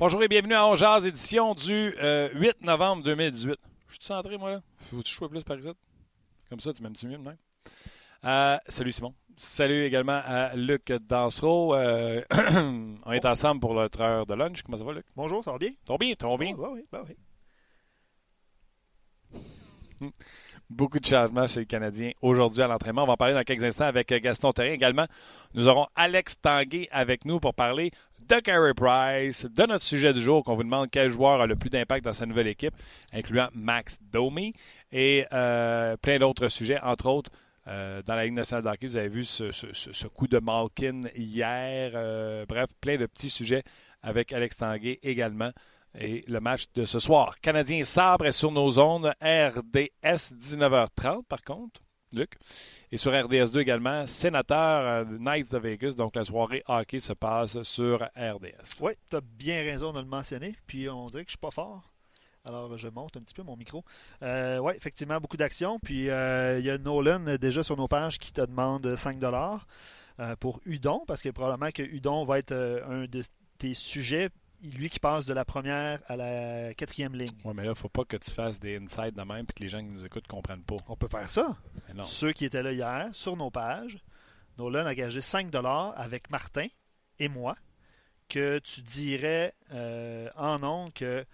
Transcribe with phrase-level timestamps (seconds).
[0.00, 3.58] Bonjour et bienvenue à Ongeaz, édition du euh, 8 novembre 2018.
[3.88, 4.62] Je suis centré, moi, là?
[4.88, 5.78] Faut que tu choisis plus par exemple?
[6.48, 7.36] Comme ça, tu m'aimes-tu mieux, même?
[8.24, 9.12] Euh, salut Simon.
[9.36, 11.74] Salut également à Luc Dansereau.
[11.74, 12.22] Euh,
[13.04, 14.62] on est ensemble pour notre heure de lunch.
[14.62, 15.04] Comment ça va, Luc?
[15.14, 15.72] Bonjour, ça va bien?
[15.86, 16.54] Ça va bien, ça va bien?
[16.56, 16.98] Oh, oui, oui,
[20.00, 20.10] oui.
[20.70, 23.02] Beaucoup de changements chez les Canadiens aujourd'hui à l'entraînement.
[23.02, 25.04] On va en parler dans quelques instants avec Gaston Terrien également.
[25.52, 27.90] Nous aurons Alex Tanguay avec nous pour parler
[28.30, 31.56] de Carey Price, de notre sujet du jour qu'on vous demande quel joueur a le
[31.56, 32.74] plus d'impact dans sa nouvelle équipe,
[33.12, 34.52] incluant Max Domi
[34.92, 37.32] et euh, plein d'autres sujets, entre autres.
[37.66, 41.90] Euh, dans la Ligue nationale d'hockey, vous avez vu ce, coup de Malkin hier.
[41.94, 43.64] Euh, bref, plein de petits sujets
[44.00, 45.50] avec Alex Tanguay également.
[45.98, 47.40] Et le match de ce soir.
[47.40, 49.12] Canadien Sabre est sur nos zones.
[49.20, 51.80] RDS 19h30 par contre.
[52.12, 52.36] Luc.
[52.92, 55.92] Et sur RDS2 également, Sénateur euh, Knights de Vegas.
[55.92, 58.80] Donc la soirée hockey se passe sur RDS.
[58.80, 60.54] Oui, tu as bien raison de le mentionner.
[60.66, 61.90] Puis on dirait que je suis pas fort.
[62.44, 63.84] Alors je monte un petit peu mon micro.
[64.22, 65.78] Euh, oui, effectivement, beaucoup d'actions.
[65.78, 70.36] Puis euh, il y a Nolan déjà sur nos pages qui te demande 5 euh,
[70.36, 73.22] pour Udon, parce que probablement que Udon va être un de
[73.58, 74.30] tes sujets
[74.62, 77.36] lui qui passe de la première à la quatrième ligne.
[77.44, 79.52] Oui, mais là, il ne faut pas que tu fasses des insides de même et
[79.52, 80.76] que les gens qui nous écoutent ne comprennent pas.
[80.88, 81.56] On peut faire ça.
[81.88, 82.04] Mais non.
[82.04, 83.98] Ceux qui étaient là hier, sur nos pages,
[84.58, 85.54] Nolan a gagé 5
[85.96, 86.66] avec Martin
[87.18, 87.56] et moi,
[88.28, 91.24] que tu dirais euh, en ondes que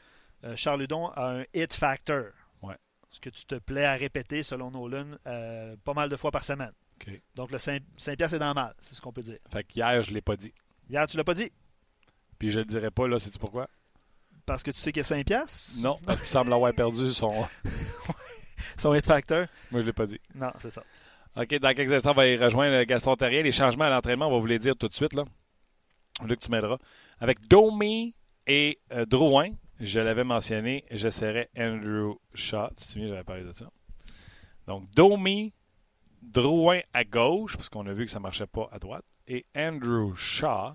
[0.44, 2.26] euh, Charles Hudon a un hit factor.
[2.62, 2.76] Ouais.
[3.10, 6.44] Ce que tu te plais à répéter, selon Nolan, euh, pas mal de fois par
[6.44, 6.72] semaine.
[7.34, 7.82] Donc le 5,
[8.16, 9.38] piastres est dans le mal, c'est ce qu'on peut dire.
[9.52, 10.52] Fait qu'hier, je ne l'ai pas dit.
[10.88, 11.52] Hier, tu l'as pas dit.
[12.38, 13.68] Puis je le dirai pas, là, sais-tu pourquoi?
[14.44, 15.80] Parce que tu sais qu'il y a 5 piastres?
[15.82, 17.32] Non, parce qu'il semble avoir perdu son.
[18.78, 19.46] Son hit factor?
[19.70, 20.20] Moi, je l'ai pas dit.
[20.34, 20.82] Non, c'est ça.
[21.36, 23.42] OK, dans quelques instants, on va y rejoindre Gaston Terrien.
[23.42, 25.24] Les changements à l'entraînement, on va vous les dire tout de suite, là.
[26.24, 26.78] Luc, tu m'aideras.
[27.20, 28.16] Avec Domi
[28.46, 32.68] et euh, Drouin, je l'avais mentionné, je serais Andrew Shaw.
[32.70, 33.66] Tu te souviens, j'avais parlé de ça.
[34.66, 35.52] Donc, Domi,
[36.22, 39.44] Drouin à gauche, parce qu'on a vu que ça ne marchait pas à droite, et
[39.54, 40.74] Andrew Shaw.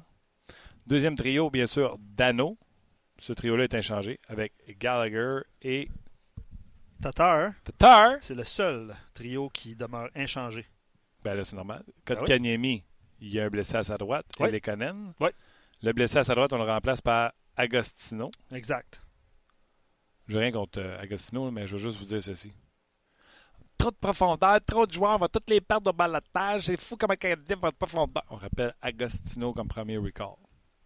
[0.91, 2.57] Deuxième trio, bien sûr, Dano.
[3.18, 5.88] Ce trio-là est inchangé avec Gallagher et
[7.02, 8.18] Tatar, Tatar.
[8.19, 10.68] c'est le seul trio qui demeure inchangé.
[11.24, 11.85] Ben là, c'est normal.
[11.85, 12.16] Ben oui.
[12.18, 12.84] Kotkaniemi,
[13.22, 14.25] il y a un blessé à sa droite.
[14.38, 14.50] Oui.
[14.50, 15.13] Et Lekonen.
[15.22, 15.30] Oui.
[15.81, 18.30] Le blessé à sa droite, on le remplace par Agostino.
[18.51, 19.01] Exact.
[20.28, 22.51] Je n'ai rien contre euh, Agostino, mais je veux juste vous dire ceci.
[23.78, 26.63] Trop de profondeur, trop de joueurs, on va toutes les perdre de balotage.
[26.63, 28.25] C'est fou comme un Canadien va de profondeur.
[28.30, 30.35] On rappelle Agostino comme premier recall.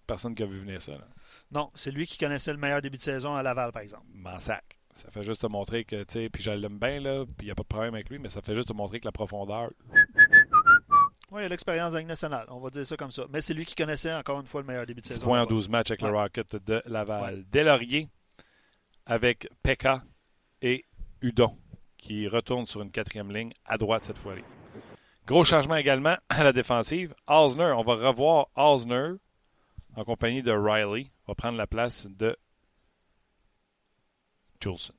[0.08, 0.94] Personne qui a vu venir ça.
[0.94, 1.08] Là.
[1.52, 4.06] Non, c'est lui qui connaissait le meilleur début de saison à Laval, par exemple.
[4.14, 4.78] M'en sac.
[4.96, 7.46] Ça fait juste te montrer que, tu sais, puis je l'aime bien, là, puis il
[7.46, 9.12] n'y a pas de problème avec lui, mais ça fait juste te montrer que la
[9.12, 9.70] profondeur,
[11.32, 13.26] Oui, il a l'expérience de la Ligue nationale, on va dire ça comme ça.
[13.30, 15.26] Mais c'est lui qui connaissait encore une fois le meilleur début de 10 saison.
[15.26, 15.50] points en là-bas.
[15.50, 16.12] 12 matchs avec le.
[16.12, 17.36] Rocket de Laval.
[17.36, 17.44] Ouais.
[17.52, 18.10] Delaurier
[19.06, 20.02] avec Pekka
[20.62, 20.86] et
[21.22, 21.58] Udon
[21.98, 24.42] qui retourne sur une quatrième ligne à droite cette fois-là.
[25.28, 27.14] Gros changement également à la défensive.
[27.28, 29.14] Osner, on va revoir Osner
[29.96, 31.08] en compagnie de Riley.
[31.28, 32.36] va prendre la place de
[34.62, 34.94] Juleson.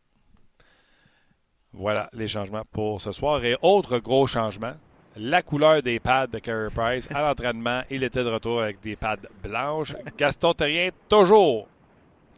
[1.72, 3.44] Voilà les changements pour ce soir.
[3.44, 4.72] Et autre gros changement,
[5.16, 7.82] la couleur des pads de Carey Price à l'entraînement.
[7.90, 9.94] Il était de retour avec des pads blanches.
[10.16, 11.69] Gaston Terrien, toujours,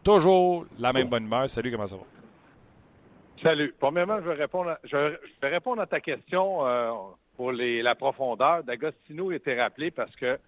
[0.02, 1.48] toujours la même bonne humeur.
[1.48, 2.02] Salut, comment ça va?
[3.42, 3.74] Salut.
[3.78, 6.90] Premièrement, je vais répondre à, ta question euh,
[7.36, 8.64] pour la profondeur.
[8.64, 10.38] D'Agostino était rappelé parce que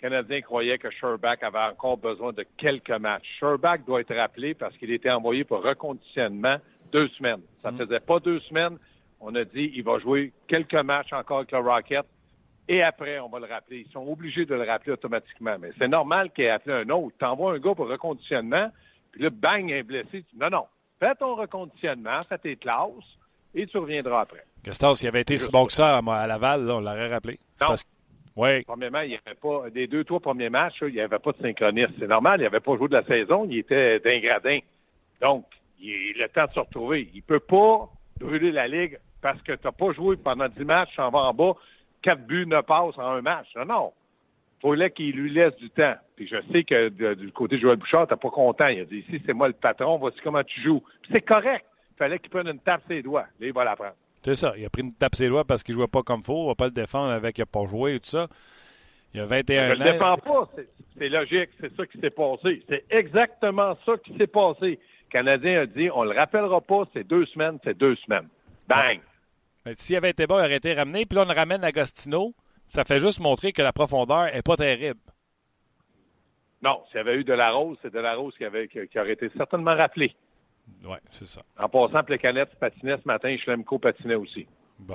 [0.00, 3.26] Canadien croyait que Sherback avait encore besoin de quelques matchs.
[3.38, 6.56] Sherback doit être rappelé parce qu'il était envoyé pour reconditionnement
[6.92, 7.42] deux semaines.
[7.62, 8.78] Ça faisait pas deux semaines.
[9.20, 12.06] On a dit il va jouer quelques matchs encore avec le Rocket
[12.70, 13.84] et après, on va le rappeler.
[13.84, 15.56] Ils sont obligés de le rappeler automatiquement.
[15.58, 17.16] Mais c'est normal qu'il ait appelé un autre.
[17.18, 18.70] Tu envoies un gars pour reconditionnement,
[19.10, 20.24] puis là, bang, il est blessé.
[20.36, 20.66] Non, non.
[21.00, 23.18] Fais ton reconditionnement, fais tes classes,
[23.56, 24.44] et tu reviendras après.
[24.62, 27.40] Gaston, s'il avait été si bon que ça à Laval, là, on l'aurait rappelé.
[27.60, 27.68] Non.
[27.68, 27.84] Parce...
[28.36, 28.62] Oui.
[28.64, 31.38] Premièrement, il n'y avait pas, des deux, trois premiers matchs, il n'y avait pas de
[31.42, 31.92] synchronisme.
[31.98, 34.58] C'est normal, il n'avait pas joué de la saison, il était d'un gradin.
[35.20, 35.44] Donc,
[35.80, 37.08] il a le temps de se retrouver.
[37.12, 37.88] Il ne peut pas
[38.18, 41.34] brûler la Ligue parce que tu n'as pas joué pendant 10 matchs, en va en
[41.34, 41.54] bas,
[42.02, 43.48] quatre buts ne passent en un match.
[43.56, 43.92] Non, non.
[44.62, 45.94] Il qu'il lui laisse du temps.
[46.16, 48.66] Puis je sais que du côté de Joël Bouchard, t'es pas content.
[48.66, 50.82] Il a dit ici, c'est moi le patron, voici comment tu joues.
[51.10, 51.64] C'est correct.
[51.92, 53.26] Il fallait qu'il prenne une tape ses doigts.
[53.40, 53.94] Là, il va la prendre.
[54.22, 54.52] C'est ça.
[54.56, 56.44] Il a pris une tape ses doigts parce qu'il jouait pas comme faut.
[56.44, 58.28] On va pas le défendre avec il n'a pas joué et tout ça.
[59.14, 59.74] Il a 21 ans.
[59.74, 60.50] Je le défends pas.
[60.98, 61.50] C'est logique.
[61.60, 62.62] C'est ça qui s'est passé.
[62.68, 64.78] C'est exactement ça qui s'est passé.
[64.78, 68.28] Le Canadien a dit, on le rappellera pas, c'est deux semaines, c'est deux semaines.
[68.68, 69.00] Bang!
[69.64, 71.04] Ben, s'il avait été bon, il aurait été ramené.
[71.06, 72.34] Puis là, on le ramène Agostino.
[72.68, 75.00] Ça fait juste montrer que la profondeur n'est pas terrible.
[76.62, 78.98] Non, s'il y avait eu de la rose, c'est de la rose qui, avait, qui,
[78.98, 80.14] aurait été certainement rappelé.
[80.84, 81.42] Oui, c'est ça.
[81.58, 84.46] En passant, Plekanec patinait ce matin, Schlemko patinait aussi.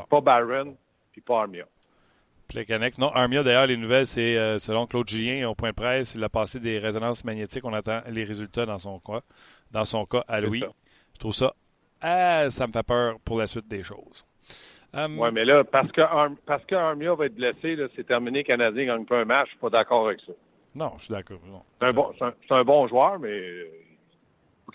[0.10, 0.76] Pas Barron,
[1.12, 1.66] puis pas Armia.
[2.48, 3.10] Plekanec, non.
[3.10, 6.30] Armia, d'ailleurs, les nouvelles, c'est euh, selon Claude Julien, au point de presse, il a
[6.30, 7.66] passé des résonances magnétiques.
[7.66, 9.22] On attend les résultats dans son cas,
[9.72, 10.64] dans son cas à Louis.
[11.14, 11.54] Je trouve ça,
[12.02, 14.26] ah, ça me fait peur pour la suite des choses.
[14.94, 16.02] Um, oui, mais là, parce que,
[16.46, 19.50] parce que Armia va être blessé, c'est terminé, Canadien ne gagne pas un match, je
[19.52, 20.32] suis pas d'accord avec ça.
[20.74, 21.40] Non, je suis d'accord.
[21.80, 22.14] C'est un, bon,
[22.50, 23.42] un, bon joueur, mais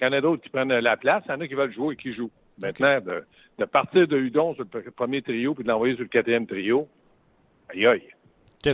[0.00, 1.72] il y en a d'autres qui prennent la place, il y en a qui veulent
[1.72, 2.30] jouer et qui jouent.
[2.62, 6.46] Maintenant, de, partir de Hudon sur le premier trio puis de l'envoyer sur le quatrième
[6.46, 6.88] trio,
[7.70, 8.08] aïe aïe.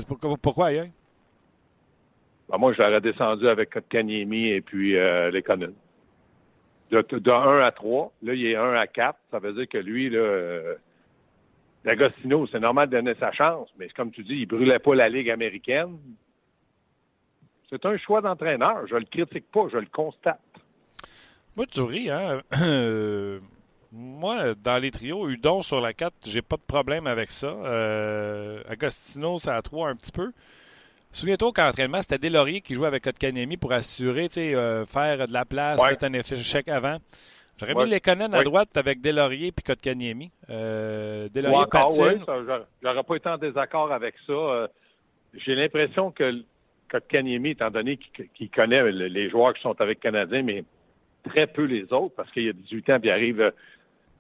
[0.09, 0.93] Pourquoi, pourquoi aïe aïe?
[2.49, 5.73] Ben, moi, je l'aurais descendu avec Kanyemi et puis euh, les Conan.
[6.91, 9.19] De, de 1 à 3, là, il est 1 à 4.
[9.33, 10.75] Ça veut dire que lui, là, euh,
[11.85, 15.09] D'Agostino, c'est normal de donner sa chance, mais comme tu dis, il brûlait pas la
[15.09, 15.99] Ligue américaine.
[17.71, 18.87] C'est un choix d'entraîneur.
[18.89, 20.41] Je le critique pas, je le constate.
[21.57, 22.43] Moi, tu ris, hein?
[23.93, 27.49] moi, dans les trios, Udon sur la 4, j'ai pas de problème avec ça.
[27.49, 30.33] Euh, Agostino, c'est à 3 un petit peu.
[31.13, 35.27] Souviens-toi qu'en entraînement, c'était Delaurier qui jouait avec Kotkanemi pour assurer, tu sais, euh, faire
[35.27, 36.99] de la place, mettre un échec avant.
[37.59, 40.31] J'aurais mis les Conan à droite avec Delaurier et Kotkaniemi.
[40.51, 42.23] Euh, Delaurier patine.
[42.83, 44.33] J'aurais pas été en désaccord avec ça.
[44.33, 44.69] Euh,
[45.33, 46.43] j'ai l'impression que
[46.91, 47.99] Kotkaniemi, étant donné
[48.35, 50.65] qu'il connaît les joueurs qui sont avec Canadiens, mais
[51.29, 53.51] très peu les autres, parce qu'il y a 18 ans, puis il arrive euh,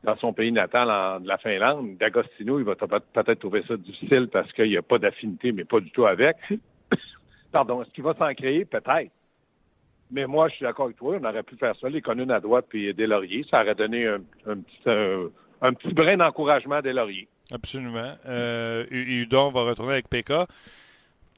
[0.04, 1.96] dans son pays natal, en, de la Finlande.
[1.98, 5.80] D'Agostino, il va peut-être trouver ça difficile parce qu'il n'y a pas d'affinité, mais pas
[5.80, 6.36] du tout avec.
[7.52, 8.64] Pardon, est-ce qu'il va s'en créer?
[8.64, 9.10] Peut-être.
[10.10, 11.18] Mais moi, je suis d'accord avec toi.
[11.20, 13.44] On aurait pu faire ça, les communes à droite puis des lauriers.
[13.50, 15.30] Ça aurait donné un, petit,
[15.60, 17.28] un, petit brin d'encouragement des lauriers.
[17.52, 18.12] Absolument.
[18.26, 20.32] Euh, Udon va retourner avec PK.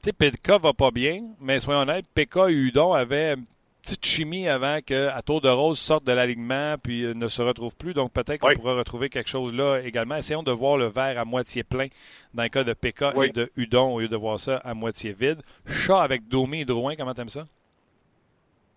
[0.01, 3.35] Tu sais, PK va pas bien, mais soyons honnêtes, PK et Udon avaient
[3.81, 7.75] petite chimie avant qu'à Tour de Rose sorte de l'alignement puis euh, ne se retrouve
[7.75, 7.93] plus.
[7.93, 10.15] Donc peut-être qu'on pourra retrouver quelque chose là également.
[10.15, 11.87] Essayons de voir le verre à moitié plein
[12.33, 15.13] dans le cas de PK et de Udon au lieu de voir ça à moitié
[15.13, 15.41] vide.
[15.65, 17.45] Chat avec Domi et Drouin, comment t'aimes ça?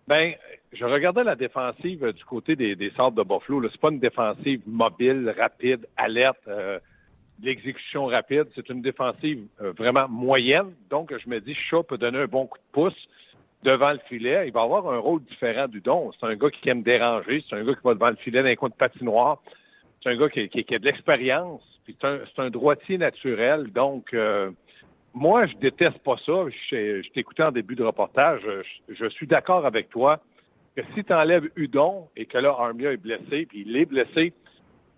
[0.07, 0.33] Ben,
[0.73, 3.69] je regardais la défensive du côté des, des Sables de Buffalo.
[3.71, 6.79] C'est pas une défensive mobile, rapide, alerte, euh,
[7.41, 8.45] l'exécution rapide.
[8.55, 10.73] C'est une défensive euh, vraiment moyenne.
[10.89, 13.07] Donc, je me dis, Shaw peut donner un bon coup de pouce
[13.63, 14.47] devant le filet.
[14.47, 16.11] Il va avoir un rôle différent du don.
[16.19, 17.43] C'est un gars qui aime déranger.
[17.47, 19.41] C'est un gars qui va devant le filet dans un coin de patinoire.
[20.01, 21.61] C'est un gars qui, a de l'expérience.
[21.87, 23.71] c'est un, droitier naturel.
[23.71, 24.51] Donc, euh,
[25.13, 26.45] moi, je déteste pas ça.
[26.71, 28.41] Je, je t'écoutais en début de reportage.
[28.89, 30.19] Je, suis d'accord avec toi
[30.75, 34.33] que si tu enlèves Udon et que là, Armia est blessé, puis il est blessé,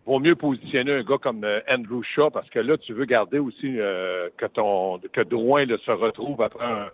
[0.05, 3.39] vaut mieux positionner un gars comme euh, Andrew Shaw parce que là, tu veux garder
[3.39, 6.89] aussi euh, que ton que Drouin se retrouve après un,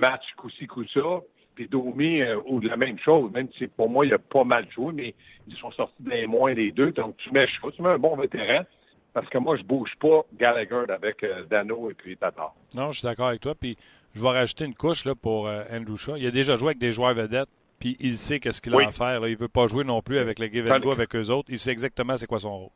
[0.00, 1.20] match coup-ci, coup-ça.
[1.54, 4.42] Puis Domi, euh, ou de la même chose, même si pour moi, il a pas
[4.42, 5.14] mal joué, mais
[5.46, 6.90] ils sont sortis des moins les deux.
[6.90, 8.64] Donc, tu mets tu mets un bon vétéran
[9.12, 12.54] parce que moi, je bouge pas Gallagher avec euh, Dano et puis Tatar.
[12.74, 13.54] Non, je suis d'accord avec toi.
[13.54, 13.76] Puis
[14.14, 16.16] je vais rajouter une couche là, pour euh, Andrew Shaw.
[16.16, 17.48] Il a déjà joué avec des joueurs vedettes,
[17.78, 19.20] puis il sait qu'est-ce qu'il a à faire.
[19.20, 19.28] Là.
[19.28, 21.48] Il veut pas jouer non plus avec le give and go avec eux autres.
[21.48, 22.70] Il sait exactement c'est quoi son rôle.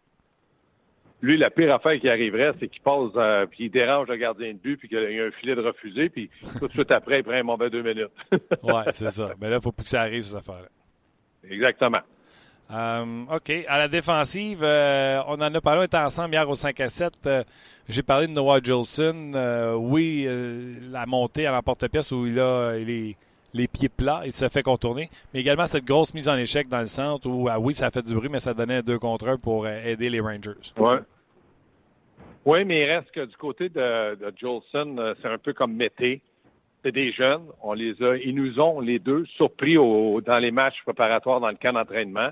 [1.21, 4.53] Lui, la pire affaire qui arriverait, c'est qu'il passe, euh, puis il dérange le gardien
[4.53, 7.19] de but, puis qu'il y a un filet de refusé, puis tout de suite après,
[7.19, 8.11] il prend un mauvais deux minutes.
[8.63, 9.33] oui, c'est ça.
[9.41, 10.69] Mais là, il faut plus que ça arrive, cette affaire-là.
[11.51, 12.01] Exactement.
[12.71, 13.51] Euh, OK.
[13.67, 16.89] À la défensive, euh, on en a parlé, on était ensemble hier au 5 à
[16.89, 17.13] 7.
[17.27, 17.45] Euh,
[17.89, 19.33] j'ai parlé de Noah Jolson.
[19.77, 20.29] oui,
[20.91, 23.17] la montée à l'emporte-pièce où il a les,
[23.53, 25.09] les, pieds plats, il se fait contourner.
[25.33, 28.07] Mais également cette grosse mise en échec dans le centre où, ah oui, ça fait
[28.07, 30.73] du bruit, mais ça donnait un 2 contre 1 pour aider les Rangers.
[30.77, 30.97] Oui.
[32.49, 36.23] Oui, mais il reste que du côté de, Jolson, euh, c'est un peu comme Mété.
[36.83, 37.43] C'est des jeunes.
[37.63, 41.57] On les a, ils nous ont les deux surpris dans les matchs préparatoires dans le
[41.61, 42.31] camp d'entraînement.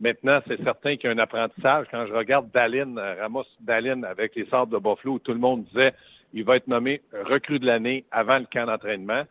[0.00, 1.86] Maintenant, c'est certain qu'il y a un apprentissage.
[1.92, 5.64] Quand je regarde Dalin, euh, Ramos Dalin avec les Sables de Buffalo, tout le monde
[5.66, 5.92] disait
[6.34, 9.22] il va être nommé recrue de l'année avant le camp d'entraînement.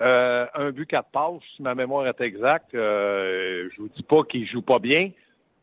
[0.00, 2.74] Euh, un but, quatre passes, si ma mémoire est exacte.
[2.74, 5.10] Euh, je vous dis pas qu'il joue pas bien,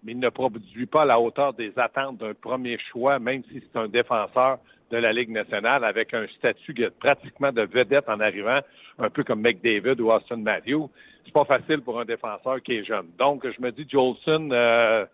[0.03, 3.61] mais il ne produit pas à la hauteur des attentes d'un premier choix, même si
[3.61, 4.59] c'est un défenseur
[4.91, 8.59] de la Ligue nationale avec un statut pratiquement de vedette en arrivant,
[8.99, 10.89] un peu comme McDavid ou Austin Matthews.
[11.25, 13.07] C'est pas facile pour un défenseur qui est jeune.
[13.17, 15.05] Donc, je me dis, Jolson, euh,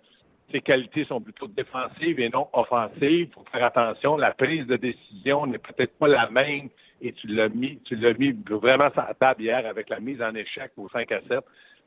[0.51, 3.29] ses qualités sont plutôt défensives et non offensives.
[3.29, 4.17] Il faut faire attention.
[4.17, 6.69] La prise de décision n'est peut-être pas la même
[7.01, 10.21] et tu l'as mis, tu l'as mis vraiment sur la table hier avec la mise
[10.21, 11.39] en échec au 5 à 7,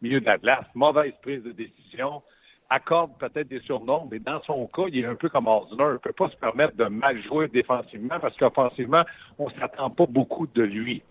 [0.03, 0.67] milieu de la glace.
[0.75, 2.23] Mauvaise prise de décision
[2.71, 5.77] accorde peut-être des surnoms, mais dans son cas, il est un peu comme Osner.
[5.79, 9.05] Il ne peut pas se permettre de mal jouer défensivement parce qu'offensivement,
[9.39, 11.03] on ne s'attend pas beaucoup de lui.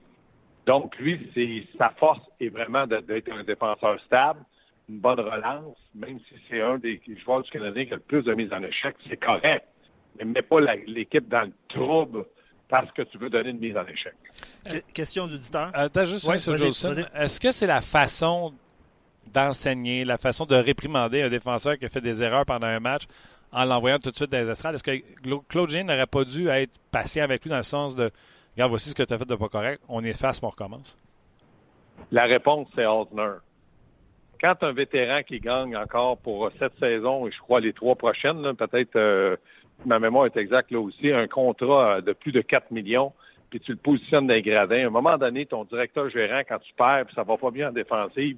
[0.66, 4.40] Donc, lui, c'est sa force est vraiment d'être un défenseur stable,
[4.90, 8.24] une bonne relance, même si c'est un des joueurs du Canadien qui a le plus
[8.24, 9.66] de mise en échec, c'est correct.
[10.18, 12.26] Mais mets pas l'équipe dans le trouble
[12.70, 14.14] parce que tu veux donner une mise en échec.
[14.94, 15.70] Question d'auditeur?
[15.74, 18.54] Attends juste ouais, sur Est-ce que c'est la façon
[19.34, 23.04] d'enseigner, la façon de réprimander un défenseur qui a fait des erreurs pendant un match
[23.52, 24.76] en l'envoyant tout de suite dans les estrades.
[24.76, 25.02] Est-ce que
[25.48, 28.12] Claude Jean n'aurait pas dû être patient avec lui dans le sens de
[28.56, 30.96] Regarde, voici ce que tu as fait de pas correct, on efface, on recommence?
[32.12, 33.38] La réponse, c'est Osner.
[34.40, 38.56] Quand un vétéran qui gagne encore pour cette saison, et je crois les trois prochaines,
[38.56, 39.38] peut-être, euh,
[39.86, 43.12] ma mémoire est exacte là aussi, un contrat de plus de 4 millions,
[43.50, 44.84] puis tu le positionnes dans les gradins.
[44.84, 47.70] À un moment donné, ton directeur gérant, quand tu perds, puis ça va pas bien
[47.70, 48.38] en défensive,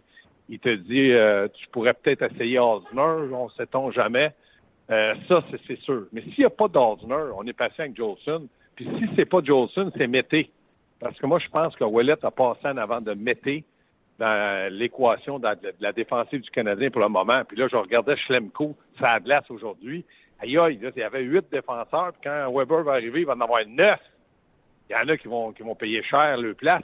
[0.50, 4.34] il te dit euh, tu pourrais peut-être essayer Osner, on sait-on jamais.
[4.92, 6.06] Euh, ça, c'est sûr.
[6.12, 8.48] Mais s'il n'y a pas d'Osner, on est passé avec Jolson.
[8.76, 10.52] Puis si c'est pas Jolson, c'est Mété.
[11.00, 13.64] Parce que moi, je pense que Ouellet a passé en avant de Mété
[14.20, 15.48] dans l'équation de,
[15.80, 17.42] la défensive du Canadien pour le moment.
[17.48, 20.06] Puis là, je regardais Schlemko, ça a glace aujourd'hui.
[20.40, 22.12] Aïe, aïe, il y avait huit défenseurs.
[22.14, 24.00] Puis quand Weber va arriver, il va en avoir neuf.
[24.90, 26.84] Il y en a qui vont, qui vont payer cher le place.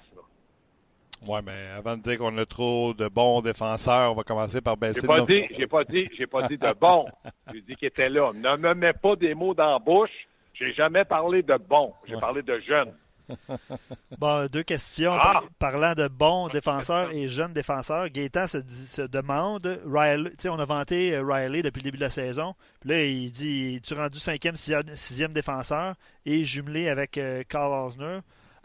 [1.27, 4.75] Oui, mais avant de dire qu'on a trop de bons défenseurs, on va commencer par
[4.75, 5.01] baisser.
[5.01, 7.05] J'ai pas, dit, j'ai pas dit, j'ai pas dit de bons.
[7.53, 8.31] J'ai dit qu'ils étaient là.
[8.34, 10.10] Ne me mets pas des mots dans la bouche.
[10.53, 11.93] J'ai jamais parlé de bons.
[12.08, 12.93] J'ai parlé de jeunes.
[14.18, 15.14] Bon, deux questions.
[15.14, 15.42] Ah!
[15.58, 21.16] Parlant de bons défenseurs et jeunes défenseurs, Gaétan se, se demande, Riley, on a vanté
[21.16, 22.54] euh, Riley depuis le début de la saison.
[22.80, 25.96] Puis là, il dit, tu rendu cinquième, sixième, défenseur
[26.26, 28.20] et jumelé avec euh, Carl Osner.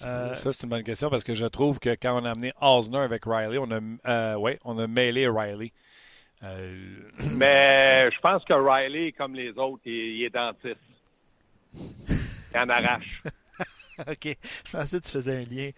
[0.05, 2.53] Euh, ça, c'est une bonne question parce que je trouve que quand on a amené
[2.61, 3.81] Osner avec Riley, on a,
[4.11, 5.73] euh, ouais, on a mêlé Riley.
[6.43, 7.01] Euh,
[7.33, 10.77] Mais je pense que Riley, comme les autres, il, est dentiste.
[11.75, 13.23] Il en arrache.
[14.09, 14.37] OK.
[14.65, 15.71] Je pensais que tu faisais un lien.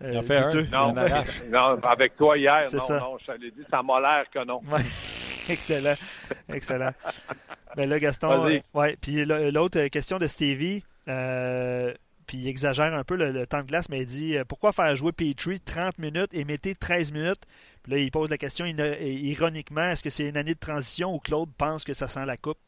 [0.00, 0.62] il en fait un.
[0.62, 0.92] Non,
[1.50, 2.98] non, avec toi hier, non, ça.
[2.98, 4.60] non, je t'avais dit, ça m'a l'air que non.
[5.48, 5.94] Excellent.
[6.52, 6.92] Excellent.
[7.76, 8.96] Mais là, Gaston, ouais.
[9.00, 11.92] Puis l'autre question de Stevie, euh,
[12.26, 14.94] puis il exagère un peu le, temps de glace, mais il dit euh, pourquoi faire
[14.94, 17.44] jouer Petrie 30 minutes et mettez 13 minutes?
[17.82, 21.18] Puis là, il pose la question ironiquement est-ce que c'est une année de transition ou
[21.18, 22.58] Claude pense que ça sent la coupe?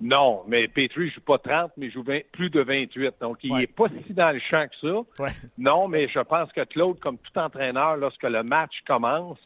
[0.00, 3.14] Non, mais Petrie joue pas 30, mais il joue plus de 28.
[3.20, 5.26] Donc, il n'est pas si dans le champ que ça.
[5.56, 9.38] Non, mais je pense que Claude, comme tout entraîneur, lorsque le match commence,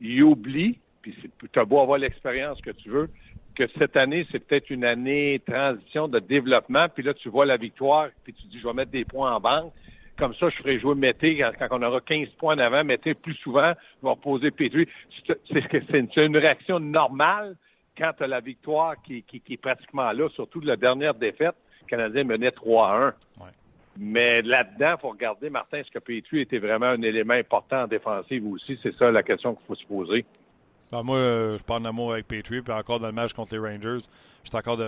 [0.00, 1.14] il oublie, puis
[1.52, 3.10] tu as beau avoir l'expérience que tu veux,
[3.56, 7.56] que cette année, c'est peut-être une année transition de développement, puis là, tu vois la
[7.56, 9.72] victoire, puis tu dis, je vais mettre des points en banque.
[10.18, 12.84] Comme ça, je ferai jouer Mété quand, on aura 15 points en avant.
[12.84, 13.72] Mété, plus souvent,
[14.02, 14.88] va reposer Pétri.
[15.26, 17.56] C'est une réaction normale
[17.96, 21.54] quand tu as la victoire qui, est pratiquement là, surtout de la dernière défaite.
[21.82, 23.14] Le Canadien menait 3 à 1.
[23.98, 27.86] Mais là-dedans, il faut regarder, Martin, est-ce que Pétri était vraiment un élément important en
[27.86, 28.78] défensive aussi?
[28.82, 30.26] C'est ça la question qu'il faut se poser.
[30.92, 33.58] Ben, moi, euh, je parle d'amour avec Patriot, puis encore dans le match contre les
[33.58, 34.04] Rangers,
[34.44, 34.78] je suis encore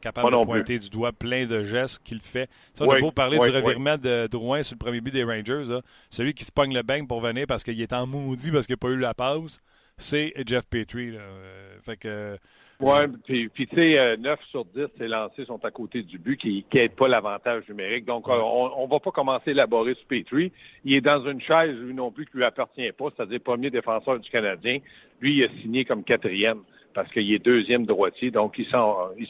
[0.00, 2.50] capable de pointer du doigt plein de gestes qu'il fait.
[2.74, 5.80] Ça, on a beau parler du revirement de Drouin sur le premier but des Rangers.
[6.10, 8.74] Celui qui se pogne le bang pour venir parce qu'il est en maudit parce qu'il
[8.74, 9.60] n'a pas eu la pause,
[9.98, 11.16] c'est Jeff Petrie.
[11.16, 12.38] Euh, fait que
[12.78, 12.92] oui,
[13.24, 16.36] puis, puis tu sais, 9 euh, sur 10, ces lancers sont à côté du but
[16.38, 18.04] qui n'aident pas l'avantage numérique.
[18.04, 20.52] Donc, on ne va pas commencer à élaborer ce Petrie.
[20.84, 24.20] Il est dans une chaise, lui non plus, qui lui appartient pas, c'est-à-dire premier défenseur
[24.20, 24.80] du Canadien.
[25.22, 26.60] Lui, il a signé comme quatrième
[26.92, 28.30] parce qu'il est deuxième droitier.
[28.30, 28.66] Donc, il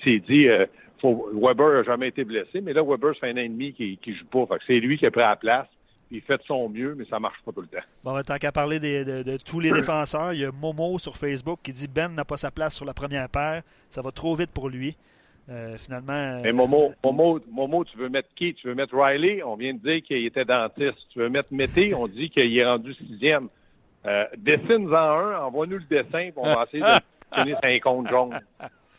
[0.02, 0.66] s'est dit, euh,
[1.00, 4.26] faut, Weber n'a jamais été blessé, mais là, Weber, c'est un ennemi qui ne joue
[4.26, 4.56] pas.
[4.66, 5.68] C'est lui qui a pris la place
[6.10, 7.84] il fait de son mieux, mais ça marche pas tout le temps.
[8.04, 11.72] Bon, tant qu'à parler de, tous les défenseurs, il y a Momo sur Facebook qui
[11.72, 13.62] dit Ben n'a pas sa place sur la première paire.
[13.90, 14.96] Ça va trop vite pour lui.
[15.48, 16.38] Euh, finalement.
[16.42, 18.54] Mais Momo, Momo, Momo, tu veux mettre qui?
[18.54, 19.44] Tu veux mettre Riley?
[19.44, 20.98] On vient de dire qu'il était dentiste.
[21.10, 21.94] Tu veux mettre Mété?
[21.98, 23.48] On dit qu'il est rendu sixième.
[24.06, 28.40] Euh, Dessine-en un, envoie-nous le dessin, puis on va essayer de finir un compte jaune.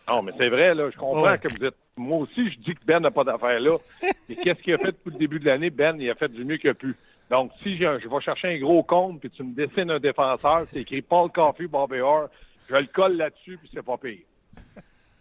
[0.08, 0.90] Non, mais c'est vrai, là.
[0.90, 1.38] Je comprends Ouais.
[1.38, 1.76] que vous êtes.
[1.98, 3.76] Moi aussi, je dis que Ben n'a pas d'affaires là.
[4.30, 5.70] Et qu'est-ce qu'il a fait depuis le début de l'année?
[5.70, 6.96] Ben, il a fait du mieux qu'il a pu.
[7.30, 10.66] Donc, si un- je vais chercher un gros compte, puis tu me dessines un défenseur,
[10.72, 12.30] c'est écrit Paul Coffey, Bobby Orr,
[12.70, 14.20] je le colle là-dessus, puis c'est pas pire.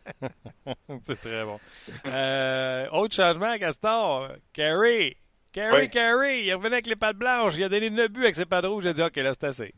[1.02, 1.58] C'est très bon.
[2.06, 4.28] Euh, autre changement, Gaston.
[4.52, 5.16] Carey.
[5.52, 5.90] Carey, Oui.
[5.90, 6.44] Carey.
[6.44, 7.54] Il revenait avec les pattes blanches.
[7.56, 8.84] Il a donné 9 buts avec ses pattes rouges.
[8.84, 9.74] J'ai dit, OK, là, c'est assez.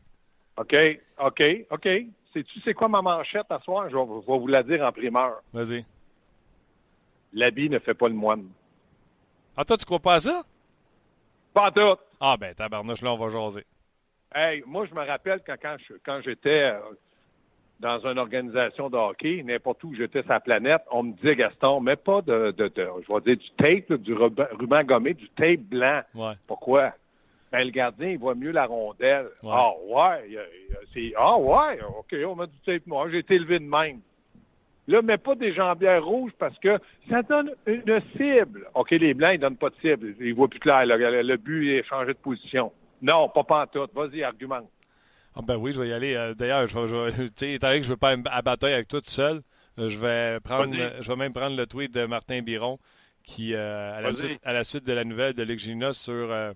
[0.59, 0.75] OK,
[1.19, 1.87] OK, OK.
[2.33, 3.89] Sais-tu c'est quoi ma manchette à soir?
[3.89, 5.41] Je vais, je vais vous la dire en primeur.
[5.53, 5.83] Vas-y.
[7.33, 8.45] L'habit ne fait pas le moine.
[9.57, 10.43] Ah, toi, tu crois pas à ça?
[11.53, 11.99] Pas en tout.
[12.19, 13.65] Ah, ben, tabarnouche, là, on va jaser.
[14.33, 16.79] Hey, moi, je me rappelle quand, quand, je- quand j'étais euh,
[17.79, 21.79] dans une organisation de hockey, n'importe où j'étais sur la planète, on me disait, Gaston,
[21.81, 25.13] mets pas de, de, de- je vais dire du tape, là, du ruban, ruban gommé,
[25.15, 26.01] du tape blanc.
[26.13, 26.33] Ouais.
[26.45, 26.93] Pourquoi?
[27.51, 29.27] Ben, le gardien, il voit mieux la rondelle.
[29.41, 29.51] Ouais.
[29.51, 30.37] Ah, ouais.
[30.93, 31.79] c'est, ah, ouais.
[31.97, 33.09] OK, on met du tape noir.
[33.09, 34.01] J'ai été élevé de même.
[34.87, 36.77] Là, mets pas des jambières rouges parce que
[37.09, 38.67] ça donne une cible.
[38.73, 40.15] OK, les blancs, ils donnent pas de cible.
[40.19, 40.85] Ils voient plus clair.
[40.85, 42.71] Le, but est changé de position.
[43.01, 43.93] Non, pas pantoute.
[43.93, 44.69] Vas-y, argumente.
[45.35, 46.15] Ah, ben oui, je vais y aller.
[46.15, 48.99] Euh, D'ailleurs, je sais, étant donné que je ne veux pas à bataille avec toi
[48.99, 49.41] tout seul,
[49.77, 52.79] euh, je vais prendre, je vais même prendre le tweet de Martin Biron
[53.23, 56.31] qui, euh, à, la suite, à la suite de la nouvelle de Luc Gina sur
[56.31, 56.51] euh,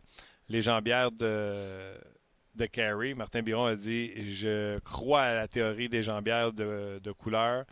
[0.49, 1.93] les jambières de,
[2.55, 7.11] de Carey, Martin Biron a dit Je crois à la théorie des jambières de, de
[7.11, 7.65] couleur.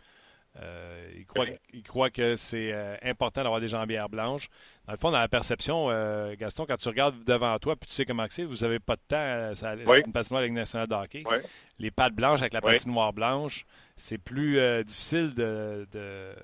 [0.60, 1.52] Euh, il, croit, Oui.
[1.72, 4.48] il croit que c'est euh, important d'avoir des jambières blanches.
[4.86, 7.94] Dans le fond, dans la perception, euh, Gaston, quand tu regardes devant toi, puis tu
[7.94, 9.82] sais comment que c'est, vous n'avez pas de temps, ça- Oui.
[10.00, 11.22] c'est une patinoire Ligue nationale de hockey.
[11.24, 11.38] Oui.
[11.78, 12.72] Les pattes blanches avec la Oui.
[12.74, 13.64] patinoire blanche,
[13.96, 15.86] c'est plus euh, difficile de.
[15.90, 16.34] de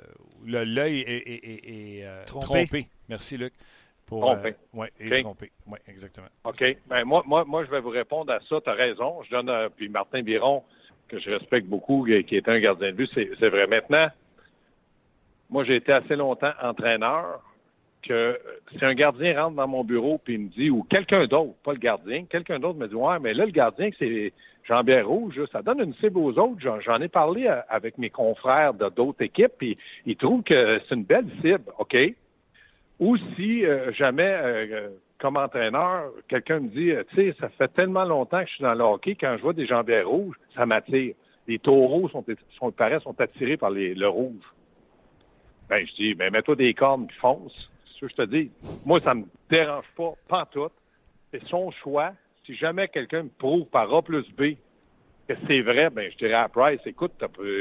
[0.46, 2.46] le- L'œil est, est- est- est, euh, Trompé.
[2.46, 2.88] trompé.
[3.10, 3.52] Merci, Luc.
[4.08, 4.48] Pour, Trompé.
[4.48, 5.20] euh, ouais, et OK.
[5.20, 5.50] trompé.
[5.66, 6.28] Oui, exactement.
[6.44, 6.64] OK.
[6.86, 8.60] Ben, moi, moi, moi, je vais vous répondre à ça.
[8.60, 9.22] Tu as raison.
[9.24, 10.64] Je donne, euh, puis Martin Biron,
[11.08, 13.66] que je respecte beaucoup, qui est un gardien de but, c'est c'est vrai.
[13.66, 14.08] Maintenant,
[15.50, 17.42] moi, j'ai été assez longtemps entraîneur
[18.02, 18.38] que
[18.76, 21.72] si un gardien rentre dans mon bureau puis il me dit, ou quelqu'un d'autre, pas
[21.72, 24.32] le gardien, quelqu'un d'autre me dit, ouais, mais là, le gardien, c'est
[24.64, 26.60] Jean-Pierre Rouge, ça donne une cible aux autres.
[26.60, 30.80] J'en j'en ai parlé euh, avec mes confrères de d'autres équipes, puis ils trouvent que
[30.88, 31.96] c'est une belle cible, OK?
[33.00, 37.48] Ou si euh, jamais, euh, euh, comme entraîneur, quelqu'un me dit, euh, tu sais, ça
[37.50, 40.36] fait tellement longtemps que je suis dans le hockey, quand je vois des jambières rouges,
[40.54, 41.14] ça m'attire.
[41.46, 42.24] Les taureaux sont,
[42.58, 44.44] sont, paraît, sont attirés par les, le rouge.
[45.68, 47.70] Ben, je dis, ben, mets-toi des cornes puis fonce.
[47.84, 48.50] C'est ce que je te dis.
[48.84, 50.68] Moi, ça me dérange pas, pas tout.
[51.30, 52.12] C'est son choix.
[52.44, 54.56] Si jamais quelqu'un me prouve par A plus B
[55.46, 57.12] c'est vrai, ben, je dirais à Price, écoute,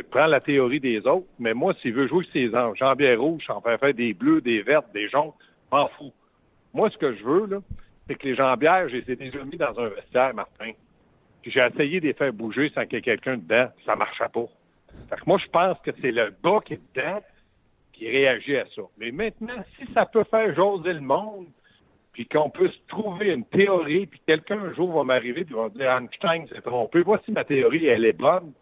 [0.09, 3.79] prends la théorie des autres, mais moi, s'il veut jouer ses jambières rouges, en faire
[3.79, 5.33] faire des bleus, des vertes, des jaunes,
[5.71, 6.13] m'en fous.
[6.73, 7.59] Moi, ce que je veux, là,
[8.07, 10.71] c'est que les jambières, je les ai déjà mis dans un vestiaire, Martin.
[11.43, 13.69] J'ai essayé de les faire bouger sans qu'il y ait quelqu'un dedans.
[13.85, 14.45] Ça marchait pas.
[15.09, 17.21] Fait que moi, je pense que c'est le gars qui est dedans
[17.93, 18.81] qui réagit à ça.
[18.97, 21.47] Mais maintenant, si ça peut faire jaser le monde,
[22.17, 25.65] puis qu'on peut se trouver une théorie, puis quelqu'un un jour va m'arriver puis va
[25.65, 27.01] me dire Einstein s'est trompé.
[27.03, 28.53] Voici ma théorie, elle est bonne.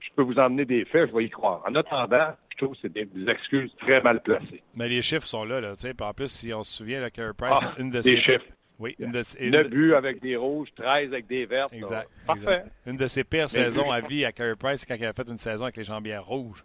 [0.00, 1.62] Je peux vous emmener des faits, je vais y croire.
[1.68, 4.62] En attendant, je trouve que c'est des, des excuses très mal placées.
[4.74, 5.60] Mais les chiffres sont là.
[5.60, 5.92] là tu sais.
[5.92, 8.20] Puis en plus, si on se souvient, là, Carey Price, Ah, une de des ses.
[8.22, 8.46] chiffres.
[8.78, 11.74] Oui, une de, une 9 de- buts avec des rouges, 13 avec des vertes.
[11.74, 12.08] Exact.
[12.26, 12.40] Parfait.
[12.42, 12.72] exact.
[12.86, 15.12] Une de ses pires Mais saisons à vie à Carey Price, c'est quand il a
[15.12, 16.64] fait une saison avec les jambières rouges.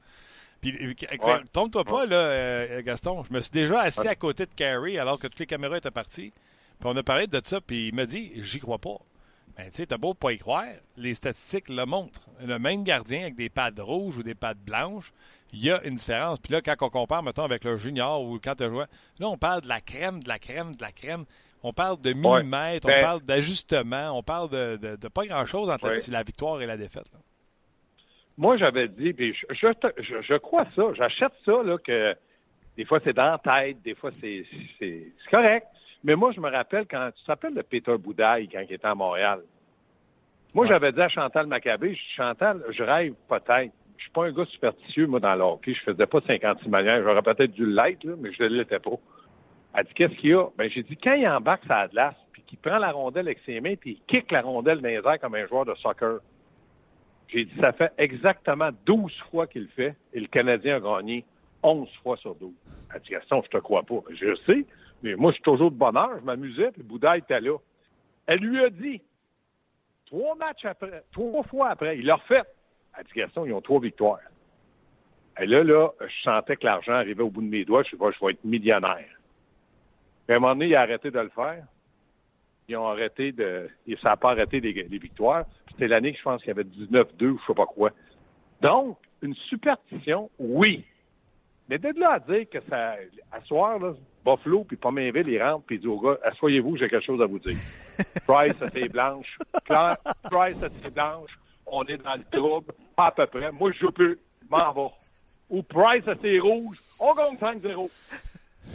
[0.74, 1.42] Puis, euh, Ouais.
[1.52, 3.24] trompe-toi pas, là, euh, Gaston.
[3.24, 5.92] Je me suis déjà assis à côté de Carey alors que toutes les caméras étaient
[5.92, 6.34] parties.
[6.80, 8.98] Puis on a parlé de ça, puis il m'a dit J'y crois pas.
[9.58, 10.66] Ben, tu sais, t'as beau pas y croire,
[10.98, 12.30] les statistiques le montrent.
[12.46, 15.12] Le même gardien avec des pattes rouges ou des pattes blanches,
[15.52, 16.38] il y a une différence.
[16.40, 18.86] Puis là, quand on compare, mettons, avec le junior ou quand tu joué,
[19.18, 21.26] là, on parle de la crème, de la crème, de la crème.
[21.64, 25.72] On parle de millimètres, on Ben- parle d'ajustement, on parle de, de- de pas grand-chose
[25.72, 27.06] entre la- victoire et la défaite.
[27.12, 27.20] là.
[28.38, 32.14] Moi, j'avais dit, puis je, je, te- je- je crois ça, j'achète ça, là, que
[32.76, 34.46] des fois c'est dans la tête, des fois c'est
[34.78, 35.66] c'est- c'est correct.
[36.04, 38.86] Mais moi, je me rappelle quand tu te rappelles de Peter Boudaille quand il était
[38.86, 39.40] à Montréal?
[40.54, 40.72] Moi, Ouais.
[40.72, 43.72] j'avais dit à Chantal Maccabé, je dis, Chantal, je rêve peut-être.
[43.98, 45.74] Je suis pas un gars superstitieux, moi, dans le hockey.
[45.74, 47.02] Je faisais pas 56 manières.
[47.04, 48.92] J'aurais peut-être dû l'être, là, mais je ne l'étais pas.
[49.74, 50.46] Elle dit, qu'est-ce qu'il y a?
[50.56, 53.60] Ben, j'ai dit, quand il embarque sa glace, puis qu'il prend la rondelle avec ses
[53.60, 56.20] mains, puis il kick la rondelle dans les airs comme un joueur de soccer.
[57.30, 61.26] J'ai dit, ça fait exactement 12 fois qu'il fait, et le Canadien a gagné
[61.64, 62.54] 11 fois sur 12.
[62.94, 64.02] Elle dit, Gaston, je te crois pas.
[64.10, 64.66] Je sais,
[65.04, 67.58] mais moi, je suis toujours de bonne heure, je m'amusais, puis Bouddha était là.
[68.28, 69.02] Elle lui a dit,
[70.06, 72.44] trois matchs après, trois fois après, il l'a refait.
[72.98, 74.20] Elle dit, Gaston, ils ont trois victoires.
[75.40, 77.84] Et là, là, je sentais que l'argent arrivait au bout de mes doigts.
[77.84, 79.06] Je, je vais être millionnaire.
[80.30, 81.64] À un moment donné, il a arrêté de le faire.
[82.68, 83.70] Ils ont arrêté de.
[84.02, 85.46] Ça n'a pas arrêté les, victoires.
[85.78, 87.92] C'était l'année que je pense qu'il y avait 19-2 ou je sais pas quoi.
[88.62, 90.84] Donc, une superstition, oui.
[91.70, 92.96] Mais d'être là à dire que ça.
[93.32, 93.94] À soir, là,
[94.26, 97.28] Buffalo puis Pomainville, ils rentrent puis ils disent aux gars, asseyez-vous, j'ai quelque chose à
[97.28, 97.58] vous dire.
[98.28, 99.38] Price, c'est blanche.
[99.66, 101.38] Claire, Price, c'est blanche.
[101.68, 102.74] On est dans le trouble.
[102.96, 103.52] Pas à peu près.
[103.52, 104.18] Moi, je joue plus.
[104.50, 104.90] M'en va.
[105.52, 106.80] Ou Price, c'est rouge.
[107.00, 107.90] On gagne 5-0.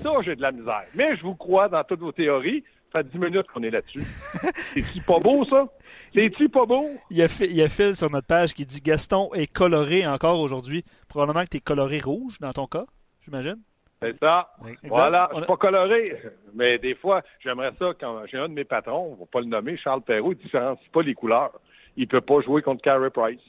[0.03, 0.85] Ça, j'ai de la misère.
[0.95, 2.63] Mais je vous crois dans toutes vos théories.
[2.93, 4.03] Ça fait 10 minutes qu'on est là-dessus.
[4.55, 5.67] C'est-tu pas beau, ça?
[6.15, 6.91] C'est-tu pas beau?
[7.11, 9.51] Il y, a Phil, il y a Phil sur notre page qui dit Gaston est
[9.51, 10.85] coloré encore aujourd'hui.
[11.09, 12.85] Probablement que tu es coloré rouge dans ton cas,
[13.25, 13.59] j'imagine.
[14.03, 14.51] C'est ça.
[14.85, 15.31] Voilà.
[15.33, 16.21] Je suis pas coloré.
[16.55, 19.47] Mais des fois, j'aimerais ça quand j'ai un de mes patrons, on va pas le
[19.47, 21.53] nommer, Charles Perrault, il différencie pas les couleurs.
[21.97, 23.41] Il peut pas jouer contre Carey Price.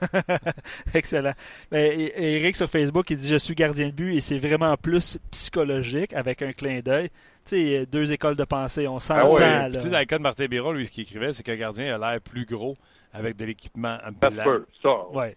[0.94, 1.32] Excellent.
[1.70, 5.18] Mais Eric sur Facebook, il dit Je suis gardien de but et c'est vraiment plus
[5.30, 7.10] psychologique avec un clin d'œil.
[7.48, 9.36] Sais, deux écoles de pensée, on s'entend.
[9.38, 11.56] Ah Tu sais, dans le cas de Martin Biron, lui, ce qu'il écrivait, c'est qu'un
[11.56, 12.76] gardien a l'air plus gros
[13.10, 14.44] avec de l'équipement blanc.
[14.82, 15.34] Ça, ouais.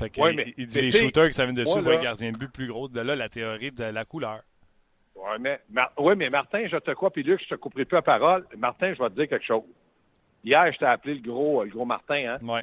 [0.00, 2.86] mais, il dit les shooters qui s'amènent dessus voient un gardien de but plus gros.
[2.86, 4.42] De là, la théorie de la couleur.
[5.16, 5.60] Oui, mais,
[6.16, 8.46] mais Martin, je te crois, puis Luc, je te couperai plus la parole.
[8.56, 9.64] Martin, je vais te dire quelque chose.
[10.44, 12.38] Hier, je t'ai appelé le gros, le gros Martin, hein?
[12.42, 12.60] Oui.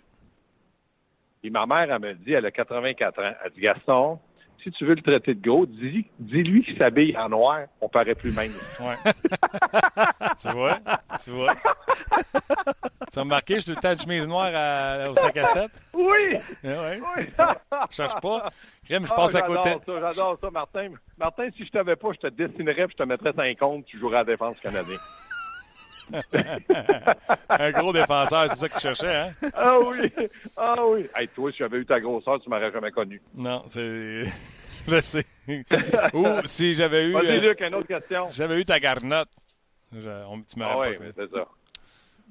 [1.43, 3.33] Et ma mère, elle me dit, elle a 84 ans.
[3.43, 4.17] Elle dit, Gaston,
[4.67, 8.15] si tu veux le traiter de gros, dis, dis-lui qu'il s'habille en noir, on paraît
[8.15, 8.51] plus même.
[8.81, 9.13] Ouais.
[10.41, 10.79] tu vois?
[11.23, 11.55] Tu vois?
[13.13, 15.71] tu as remarqué, je suis tout le temps de chemise noire au 5 à 7?
[15.93, 16.37] Oui!
[16.63, 16.99] Eh ouais.
[17.17, 17.23] oui.
[17.89, 18.49] je cherche pas.
[18.85, 19.77] Crème, je passe oh, à côté.
[19.87, 20.89] J'adore ça, Martin.
[21.17, 24.17] Martin, si je t'avais pas, je te dessinerais et je te mettrais 50, tu jouerais
[24.17, 24.99] à la défense canadienne.
[27.49, 29.31] un gros défenseur, c'est ça que tu cherchais, hein?
[29.53, 30.11] Ah oui!
[30.55, 31.07] Ah oui!
[31.15, 33.21] Hey, toi, si j'avais eu ta grosseur, tu m'aurais jamais connu.
[33.35, 34.23] Non, c'est.
[34.87, 35.25] Je sais.
[36.13, 37.11] Ou si j'avais eu.
[37.11, 38.23] Vas-y, Luc, une autre question.
[38.25, 39.27] Si j'avais eu ta garnotte,
[39.91, 41.45] tu m'aurais ah, pas oui, c'est ça.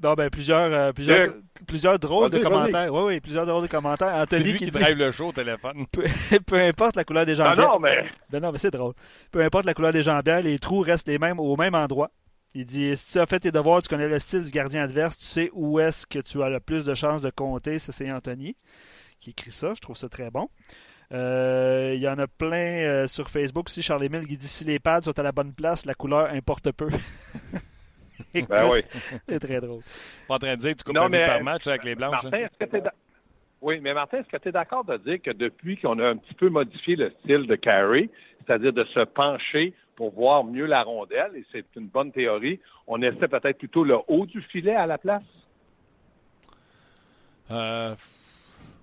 [0.02, 1.28] Non, ben, plusieurs, euh, plusieurs,
[1.66, 2.92] plusieurs drôles de commentaires.
[2.92, 4.14] Oui, oui, plusieurs drôles de commentaires.
[4.14, 5.86] Anthony c'est lui qui, drive le show au téléphone.
[6.46, 7.56] Peu, importe la couleur des jambières.
[7.56, 8.04] Non, non, mais.
[8.30, 8.92] Ben non, mais c'est drôle.
[9.30, 12.10] Peu importe la couleur des jambières, les trous restent les mêmes au même endroit.
[12.58, 15.18] Il dit si tu as fait tes devoirs, tu connais le style du gardien adverse,
[15.18, 17.78] tu sais où est-ce que tu as le plus de chances de compter.
[17.78, 18.56] Ça, c'est Anthony
[19.20, 19.74] qui écrit ça.
[19.74, 20.48] Je trouve ça très bon.
[21.12, 23.82] Euh, il y en a plein euh, sur Facebook aussi.
[23.82, 26.72] Charles Emile qui dit si les pads sont à la bonne place, la couleur importe
[26.72, 26.88] peu.
[28.32, 28.80] ben oui.
[29.28, 29.82] C'est très drôle.
[30.26, 32.22] Pas en train de dire que tu coupes un par match avec les blanches.
[32.22, 32.82] Martin, est-ce que tu
[33.60, 36.16] Oui, mais Martin, est-ce que tu es d'accord de dire que depuis qu'on a un
[36.16, 38.08] petit peu modifié le style de carry,
[38.46, 42.60] c'est-à-dire de se pencher pour voir mieux la rondelle, et c'est une bonne théorie.
[42.86, 45.24] On essaie peut-être plutôt le haut du filet à la place?
[47.50, 47.94] Euh,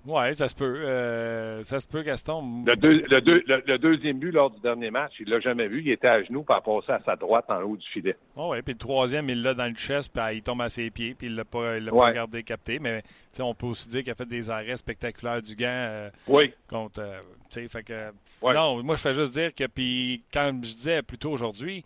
[0.05, 0.65] oui, ça se peut.
[0.65, 2.65] Euh, ça se peut, Gaston.
[2.65, 5.81] Le, le, deuxième but lors du dernier match, il l'a jamais vu.
[5.81, 8.17] Il était à genoux, puis a passé à sa droite en haut du filet.
[8.35, 10.89] Oh, oui, puis le troisième, il l'a dans le chest, puis il tombe à ses
[10.89, 12.79] pieds, puis il l'a pas, l'a pas regardé capté.
[12.79, 13.01] Mais
[13.39, 16.53] on peut aussi dire qu'il a fait des arrêts spectaculaires du gant euh, oui.
[16.67, 16.99] contre.
[16.99, 17.21] Euh,
[17.69, 18.11] fait que,
[18.41, 21.85] Non, moi, je fais juste dire que, puis quand je disais plus tôt aujourd'hui,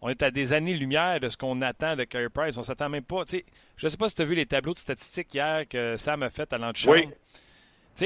[0.00, 2.56] on est à des années-lumière de ce qu'on attend de Carey Price.
[2.56, 3.22] On s'attend même pas.
[3.28, 6.22] Je ne sais pas si tu as vu les tableaux de statistiques hier que Sam
[6.22, 6.98] a fait à l'antichambre.
[6.98, 7.08] Oui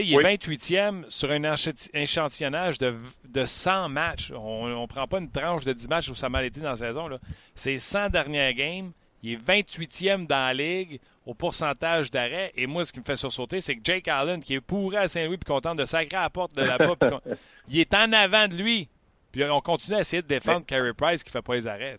[0.00, 1.54] il est 28e sur un
[1.94, 2.94] échantillonnage de,
[3.28, 4.32] de 100 matchs.
[4.34, 6.70] On ne prend pas une tranche de 10 matchs où ça a mal été dans
[6.70, 7.08] la saison.
[7.54, 8.92] C'est 100 dernières games.
[9.22, 12.52] Il est 28e dans la ligue au pourcentage d'arrêt.
[12.56, 15.06] Et moi, ce qui me fait sursauter, c'est que Jake Allen, qui est pourri à
[15.06, 16.96] Saint-Louis puis content de sacrer à la porte de là-bas,
[17.68, 18.88] il est en avant de lui.
[19.30, 21.96] Puis on continue à essayer de défendre Carey Price qui ne fait pas les arrêts.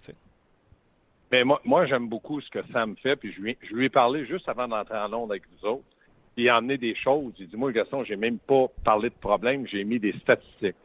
[1.32, 3.16] Mais moi, moi j'aime beaucoup ce que Sam fait.
[3.16, 5.93] Puis je lui, je lui ai parlé juste avant d'entrer en Londres avec vous autres
[6.38, 7.34] il a amené des choses.
[7.40, 10.76] Il dit, moi, Gaston, j'ai même pas parlé de problème, j'ai mis des statistiques.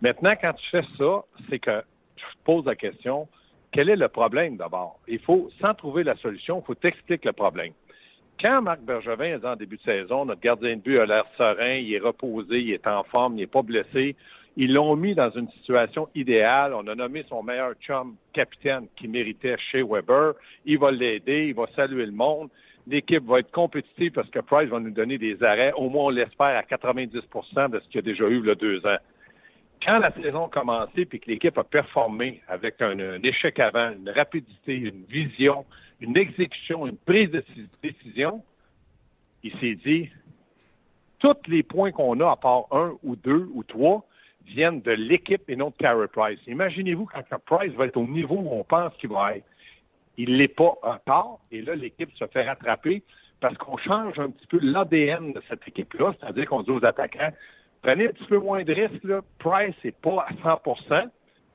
[0.00, 1.82] Maintenant, quand tu fais ça, c'est que
[2.16, 3.28] tu te poses la question,
[3.72, 5.00] quel est le problème d'abord?
[5.08, 7.72] Il faut, sans trouver la solution, il faut t'expliquer le problème.
[8.40, 11.74] Quand Marc Bergevin est en début de saison, notre gardien de but a l'air serein,
[11.74, 14.16] il est reposé, il est en forme, il n'est pas blessé.
[14.56, 16.74] Ils l'ont mis dans une situation idéale.
[16.74, 20.34] On a nommé son meilleur chum capitaine qui méritait chez Weber.
[20.64, 22.50] Il va l'aider, il va saluer le monde
[22.86, 25.72] l'équipe va être compétitive parce que Price va nous donner des arrêts.
[25.72, 28.98] Au moins, on l'espère à 90% de ce qu'il a déjà eu le deux ans.
[29.84, 34.08] Quand la saison a commencé et que l'équipe a performé avec un, échec avant, une
[34.08, 35.66] rapidité, une vision,
[36.00, 37.44] une exécution, une prise de
[37.82, 38.42] décision,
[39.42, 40.10] il s'est dit
[41.18, 44.06] tous les points qu'on a, à part un ou deux ou trois,
[44.46, 46.38] viennent de l'équipe et non de Carey Price.
[46.46, 49.46] Imaginez-vous quand Price va être au niveau où on pense qu'il va être
[50.16, 51.40] il l'est pas encore.
[51.50, 53.02] Et là, l'équipe se fait rattraper
[53.40, 56.14] parce qu'on change un petit peu l'ADN de cette équipe-là.
[56.18, 57.32] C'est-à-dire qu'on dit aux attaquants,
[57.82, 59.04] prenez un petit peu moins de risques.
[59.04, 59.20] Là.
[59.38, 61.08] Price n'est pas à 100%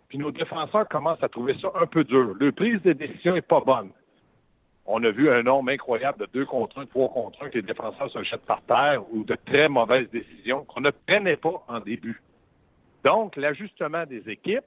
[0.09, 2.33] puis nos défenseurs commencent à trouver ça un peu dur.
[2.39, 3.91] Le prise de décision n'est pas bonne.
[4.87, 7.61] On a vu un nombre incroyable de deux contre un, trois contre un, que les
[7.61, 11.79] défenseurs se jettent par terre ou de très mauvaises décisions qu'on ne prenait pas en
[11.79, 12.19] début.
[13.05, 14.65] Donc, l'ajustement des équipes,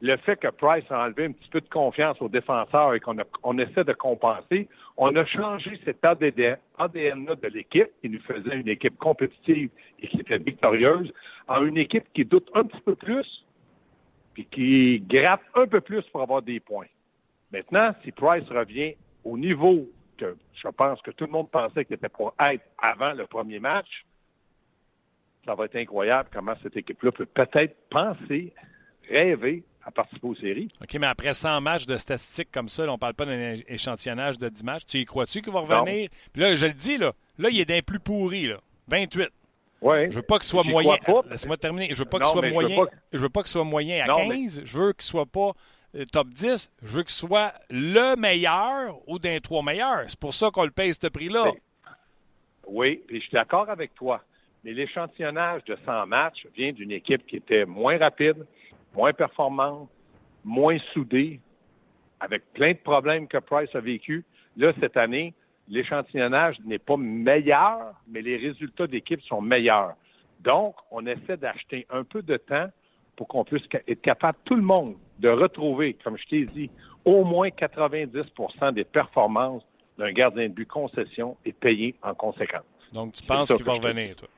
[0.00, 3.16] le fait que Price a enlevé un petit peu de confiance aux défenseurs et qu'on
[3.42, 8.68] on essaie de compenser, on a changé cet ADN-là de l'équipe qui nous faisait une
[8.68, 11.12] équipe compétitive et qui était victorieuse
[11.48, 13.44] en une équipe qui doute un petit peu plus
[14.34, 16.88] puis qui gratte un peu plus pour avoir des points.
[17.52, 21.94] Maintenant, si Price revient au niveau que je pense que tout le monde pensait qu'il
[21.94, 24.04] était pour être avant le premier match,
[25.46, 28.52] ça va être incroyable comment cette équipe-là peut peut-être penser,
[29.08, 30.68] rêver à participer aux séries.
[30.82, 34.36] OK, mais après 100 matchs de statistiques comme ça, on ne parle pas d'un échantillonnage
[34.36, 34.82] de 10 matchs.
[34.86, 36.10] Tu y crois-tu qu'il va revenir?
[36.32, 38.58] Puis là, je le dis, là, là il est d'un plus pourri, là.
[38.88, 39.28] 28.
[39.80, 40.10] Ouais.
[40.10, 40.96] Je veux pas qu'il soit moyen.
[41.30, 41.88] Laisse-moi terminer.
[41.92, 42.84] Je veux pas qu'il soit moyen.
[43.12, 44.62] Je veux pas qu'il soit moyen à 15.
[44.64, 45.52] Je veux qu'il soit pas
[45.94, 46.72] euh, top 10.
[46.82, 50.04] Je veux qu'il soit le meilleur ou d'un trois meilleurs.
[50.08, 51.52] C'est pour ça qu'on le paye ce prix-là.
[52.66, 54.20] Oui, puis je suis d'accord avec toi.
[54.64, 58.44] Mais l'échantillonnage de 100 matchs vient d'une équipe qui était moins rapide,
[58.96, 59.88] moins performante,
[60.44, 61.40] moins soudée,
[62.18, 64.24] avec plein de problèmes que Price a vécu.
[64.56, 65.34] Là, cette année,
[65.68, 69.94] l'échantillonnage n'est pas meilleur, mais les résultats d'équipe sont meilleurs.
[70.40, 72.68] Donc, on essaie d'acheter un peu de temps
[73.16, 76.70] pour qu'on puisse être capable, tout le monde, de retrouver, comme je t'ai dit,
[77.04, 79.62] au moins 90% des performances
[79.98, 82.64] d'un gardien de but concession et payé en conséquence.
[82.92, 84.28] Donc, tu penses qu'il va revenir, toi?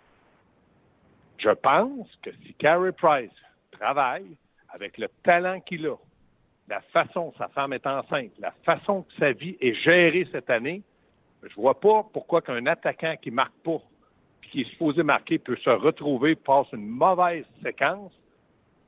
[1.38, 3.30] Je pense que si Carey Price
[3.70, 4.36] travaille
[4.70, 5.96] avec le talent qu'il a,
[6.68, 10.82] la façon sa femme est enceinte, la façon que sa vie est gérée cette année,
[11.42, 13.80] je vois pas pourquoi qu'un attaquant qui marque pas,
[14.40, 18.12] puis qui est supposé marquer, peut se retrouver, passe une mauvaise séquence,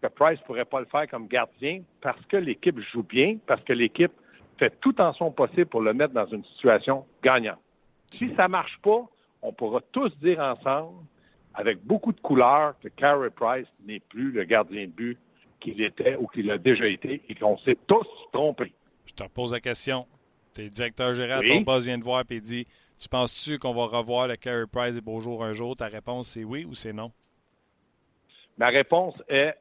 [0.03, 3.73] que Price pourrait pas le faire comme gardien, parce que l'équipe joue bien, parce que
[3.73, 4.12] l'équipe
[4.59, 7.61] fait tout en son possible pour le mettre dans une situation gagnante.
[8.12, 9.07] Si ça marche pas,
[9.43, 11.05] on pourra tous dire ensemble,
[11.55, 15.19] avec beaucoup de couleurs, que Carey Price n'est plus le gardien de but
[15.61, 18.73] qu'il était ou qu'il a déjà été et qu'on s'est tous trompés.
[19.07, 20.07] Je te repose la question.
[20.55, 22.66] T'es directeur général, ton boss vient de voir et dit
[23.01, 25.77] Tu penses-tu qu'on va revoir le Carey Price et Beaujour un jour?
[25.77, 27.12] Ta réponse, c'est oui ou c'est non?
[28.59, 29.55] Ma réponse est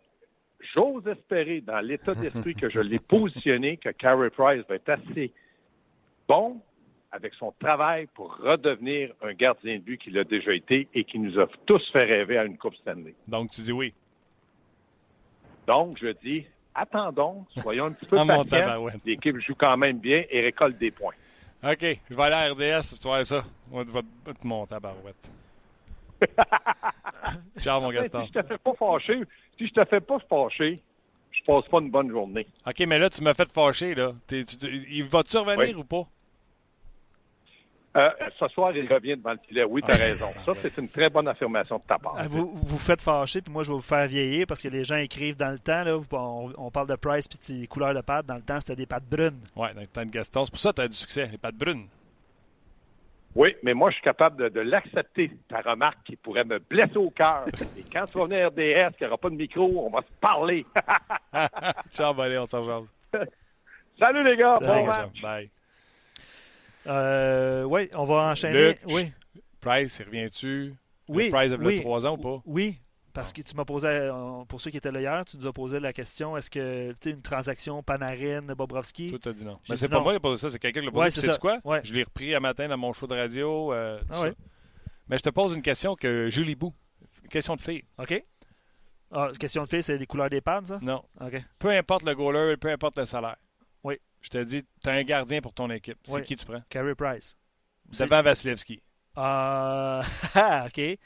[0.73, 5.31] J'ose espérer, dans l'état d'esprit que je l'ai positionné, que Carey Price va être assez
[6.27, 6.61] bon
[7.11, 11.17] avec son travail pour redevenir un gardien de but qu'il a déjà été et qui
[11.17, 13.15] nous a tous fait rêver à une Coupe Stanley.
[13.27, 13.93] Donc, tu dis oui.
[15.69, 18.87] Donc, je dis attendons, soyons un petit peu patients.
[19.05, 21.13] L'équipe joue quand même bien et récolte des points.
[21.63, 23.43] OK, je vais aller à RDS, tu vois ça.
[23.71, 25.31] On va te monter à barouette.
[27.59, 28.25] Ciao, mon Gaston.
[28.25, 29.21] Si je te fais pas fâcher,
[29.59, 30.79] si je te fais pas fâcher,
[31.31, 32.47] je passe pas une bonne journée.
[32.65, 34.13] OK, mais là, tu m'as fait fâcher, là.
[34.31, 36.07] il va-tu revenir ou pas?
[37.97, 39.63] Euh, ce soir, il revient devant le filet.
[39.63, 40.27] Oui, tu as raison.
[40.45, 42.13] Ça, c'est une très bonne affirmation de ta part.
[42.17, 44.83] Ah, vous vous faites fâcher, puis moi, je vais vous faire vieillir parce que les
[44.83, 45.83] gens écrivent dans le temps.
[45.83, 45.97] Là,
[46.57, 48.27] on, parle de Price puis de couleurs de pâte.
[48.27, 49.41] Dans le temps, c'était des pâtes brunes.
[49.55, 50.45] Oui, dans le temps de Gaston.
[50.45, 51.87] C'est pour ça que tu as du succès, les pâtes brunes.
[53.35, 57.09] Oui, mais moi, je suis capable de, l'accepter, ta remarque qui pourrait me blesser au
[57.09, 57.45] cœur.
[57.77, 60.01] Et quand tu vas venir à RDS, qu'il n'y aura pas de micro, on va
[60.01, 60.65] se parler.
[61.91, 62.63] Ciao, allez, on s'en
[63.99, 65.21] Salut les gars, bon match.
[65.21, 65.49] Bye.
[66.89, 68.75] Euh, oui, on va enchaîner.
[68.87, 69.11] oui.
[69.61, 70.73] Price, reviens-tu?
[71.07, 71.29] Oui.
[71.29, 72.41] Price a oui, trois ans ou pas?
[72.45, 72.79] Oui,
[73.13, 75.53] parce que tu m'as posé, euh, pour ceux qui étaient là hier, tu nous as
[75.53, 79.11] posé la question est-ce que tu une transaction Panarin, Bobrovski?
[79.11, 79.59] Tout a dit non.
[79.69, 81.09] Mais c'est pas moi qui ai posé ça, c'est quelqu'un qui l'a posé.
[81.21, 81.59] c'est quoi?
[81.83, 83.73] Je l'ai repris un matin dans mon show de radio.
[83.73, 84.25] Euh, ah,
[85.07, 86.73] Mais je te pose une question que Julie Bou.
[87.29, 87.83] Question de fille.
[87.97, 88.23] OK.
[89.11, 90.79] Ah, question de fille, c'est les couleurs des pads, ça?
[90.81, 91.03] Non.
[91.19, 91.43] OK.
[91.57, 93.37] Peu importe le goaler, peu importe le salaire.
[94.21, 95.97] Je te dis, tu as un gardien pour ton équipe.
[96.05, 96.61] C'est qui tu prends?
[96.69, 97.37] Carey Price.
[97.97, 98.81] Devant Vasilevski.
[99.21, 100.03] Ah,
[100.67, 100.97] OK.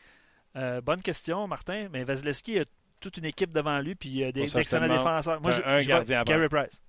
[0.56, 1.88] Euh, bonne question, Martin.
[1.92, 2.66] Mais Vasilevski a
[3.00, 5.42] toute une équipe devant lui puis il a des excellents défenseurs.
[5.42, 6.82] Moi, je, un gardien Carey Price.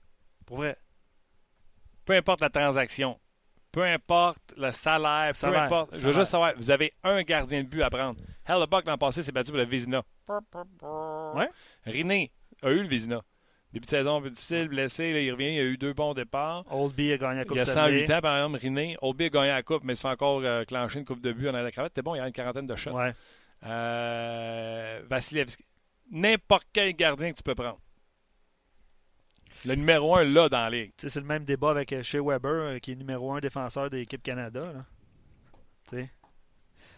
[0.45, 0.77] Pour vrai.
[2.05, 3.19] Peu importe la transaction,
[3.73, 5.97] peu importe le salaire, peu importe.
[5.97, 8.21] Je veux juste savoir, vous avez un gardien de but à prendre.
[8.47, 10.03] Hellebuck, l'an passé, s'est battu pour le Vizina.
[10.29, 11.49] Ouais.
[11.87, 12.31] Riné
[12.63, 13.23] a eu le Vizina.
[13.75, 16.15] Début de saison un peu difficile, blessé, là, il revient, il a eu deux bons
[16.15, 16.65] départs.
[16.71, 18.97] Oldby a gagné la Coupe Il a 108 ans, par exemple, Riné.
[19.03, 21.33] Oldby a gagné la Coupe, mais il se fait encore euh, clencher une Coupe de
[21.33, 21.91] but en la cravate.
[21.91, 22.93] C'était bon, il y a une quarantaine de shots.
[22.93, 23.13] Ouais.
[23.67, 25.65] Euh, Vasilevski.
[26.11, 27.81] N'importe quel gardien que tu peux prendre.
[29.65, 30.93] Le numéro un, là, dans la ligue.
[30.99, 33.97] C'est le même débat avec euh, Shea Weber, euh, qui est numéro un défenseur de
[33.97, 34.73] l'équipe Canada.
[34.73, 36.05] Là.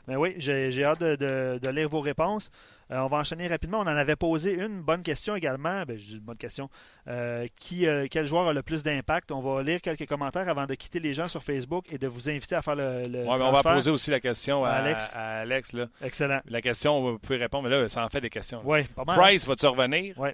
[0.09, 2.51] Mais oui, j'ai hâte de, lire vos réponses.
[2.92, 3.79] Euh, on va enchaîner rapidement.
[3.79, 5.83] On en avait posé une bonne question également.
[5.85, 6.70] Ben, je dis une bonne question.
[7.09, 9.33] Euh, qui, euh, quel joueur a le plus d'impact?
[9.33, 12.31] On va lire quelques commentaires avant de quitter les gens sur Facebook et de vous
[12.31, 15.72] inviter à faire le, le on va poser aussi la question à, Alex.
[15.72, 15.87] là.
[16.03, 16.40] Excellent.
[16.46, 18.62] La question, vous pouvez répondre, mais là, ça en fait des questions.
[18.64, 19.18] Oui, pas mal.
[19.18, 20.14] Price, va-tu revenir?
[20.18, 20.31] Oui.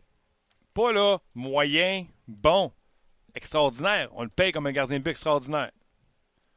[0.75, 2.73] Pas là, moyen, bon,
[3.35, 4.09] extraordinaire.
[4.15, 5.71] On le paye comme un gardien de but extraordinaire.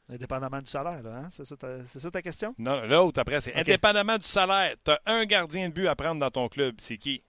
[0.08, 1.30] Indépendamment du salaire, hein?
[1.32, 2.54] c'est ça, ta question?
[2.60, 4.76] Non, l'autre après, c'est indépendamment du salaire.
[4.84, 6.76] Tu as un gardien de but à prendre dans ton club.
[6.78, 7.24] C'est qui?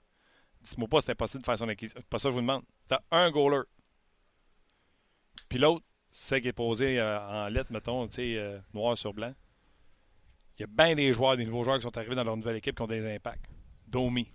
[0.60, 2.00] Dis-moi pas c'est impossible de faire son acquisition.
[2.10, 2.62] pas ça je vous demande.
[2.88, 3.62] Tu as un goaler.
[5.48, 9.14] Puis l'autre, c'est qui est posé euh, en lettres, mettons, tu sais, euh, noir sur
[9.14, 9.32] blanc.
[10.58, 12.56] Il y a bien des joueurs, des nouveaux joueurs qui sont arrivés dans leur nouvelle
[12.56, 13.46] équipe qui ont des impacts.
[13.86, 14.30] Domi.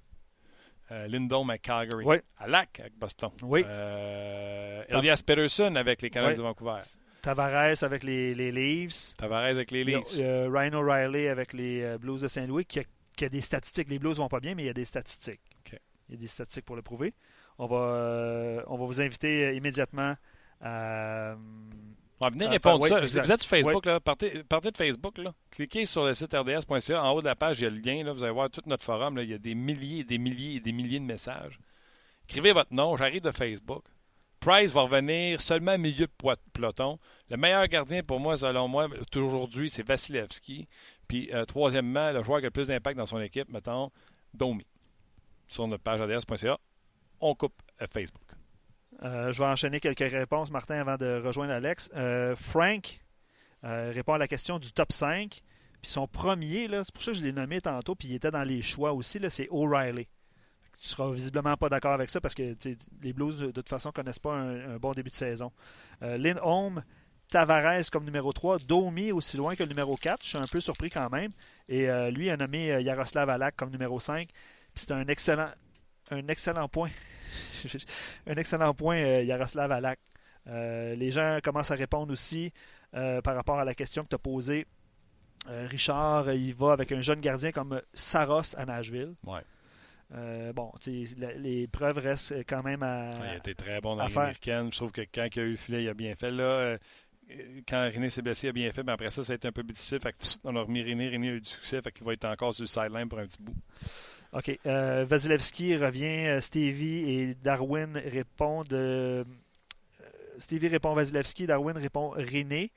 [0.91, 2.05] Euh, Lindholm à Calgary.
[2.05, 2.17] Oui.
[2.37, 3.31] Alak avec Boston.
[3.43, 3.61] Oui.
[3.61, 6.81] Elias Peterson avec les Canadiens de Vancouver.
[7.21, 9.15] Tavares avec les, les Leafs.
[9.17, 10.13] Tavares avec les Leafs.
[10.15, 13.89] Ryan O'Reilly avec les euh, Blues de Saint-Louis, qui, a, des statistiques.
[13.89, 15.39] Les Blues vont pas bien, mais il y a des statistiques.
[16.09, 17.13] Il y a des statistiques pour le prouver.
[17.57, 20.15] On va, euh, on va vous inviter euh, immédiatement
[20.59, 21.35] à.
[22.19, 22.99] On va venir répondre ça.
[22.99, 25.17] vous êtes sur Facebook, là, partez, partez, de Facebook.
[25.17, 25.33] Là.
[25.49, 27.03] Cliquez sur le site rds.ca.
[27.03, 28.03] En haut de la page, il y a le lien.
[28.03, 29.15] Là, vous allez voir tout notre forum.
[29.15, 29.23] Là.
[29.23, 31.59] Il y a des milliers et des milliers et des milliers de messages.
[32.29, 32.95] Écrivez votre nom.
[32.95, 33.85] J'arrive de Facebook.
[34.41, 36.97] Price va revenir seulement milieu de peloton.
[37.29, 40.67] Le meilleur gardien pour moi, selon moi, aujourd'hui, c'est Vasilevski.
[41.07, 43.91] Puis, euh, troisièmement, le joueur qui a le plus d'impact dans son équipe, mettons,
[44.33, 44.65] Domi.
[45.47, 46.57] Sur notre page ADS.ca,
[47.19, 48.23] on coupe euh, Facebook.
[49.03, 51.91] Euh, je vais enchaîner quelques réponses, Martin, avant de rejoindre Alex.
[52.35, 52.99] Frank
[53.61, 55.29] répond à la question du top 5.
[55.83, 58.43] Puis son premier, c'est pour ça que je l'ai nommé tantôt, puis il était dans
[58.43, 60.07] les choix aussi, c'est O'Reilly
[60.81, 62.55] tu seras visiblement pas d'accord avec ça parce que
[63.03, 65.51] les Blues, de toute façon, connaissent pas un, bon début de saison.
[66.01, 66.83] Euh, Lynn Holm,
[67.29, 70.23] Tavares comme numéro 3, Domi aussi loin que le numéro 4.
[70.23, 71.29] Je suis un peu surpris quand même.
[71.69, 74.27] Et euh, lui a nommé euh, Yaroslav Alak comme numéro 5.
[74.73, 75.51] C'est un excellent,
[76.09, 76.89] un excellent point.
[78.27, 79.99] un excellent point, Yaroslav Alak.
[80.47, 82.51] les gens commencent à répondre aussi
[82.91, 84.65] par rapport à la question que tu as posée.
[85.45, 89.13] Richard, il va avec un jeune gardien comme Saros à Nashville.
[89.25, 89.41] Ouais.
[90.13, 90.71] Euh, bon,
[91.37, 93.09] les preuves restent quand même à.
[93.17, 94.71] il a été très bon dans l'américaine.
[94.71, 96.31] Je trouve que quand il a eu le filet, il a bien fait.
[96.31, 96.77] Là, euh,
[97.67, 98.83] quand René s'est blessé, il a bien fait.
[98.83, 99.99] Mais après ça, ça a été un peu difficile.
[100.01, 101.09] Fait on a remis René.
[101.09, 101.81] René a eu du succès.
[101.81, 103.55] Fait qu'il va être encore sur le sideline pour un petit bout.
[104.33, 104.59] OK.
[104.65, 106.41] Euh, Vasilevski revient.
[106.41, 109.25] Stevie et Darwin répondent.
[110.37, 111.47] Stevie répond Vasilevski.
[111.47, 112.71] Darwin répond René.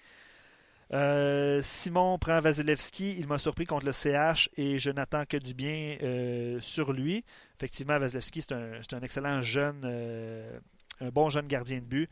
[0.93, 3.17] Euh, Simon prend Vasilevski.
[3.19, 7.25] Il m'a surpris contre le CH et je n'attends que du bien euh, sur lui.
[7.57, 8.53] Effectivement, Vasilevski, c'est
[8.95, 10.59] un, excellent jeune, euh,
[11.01, 12.11] un bon jeune gardien de but.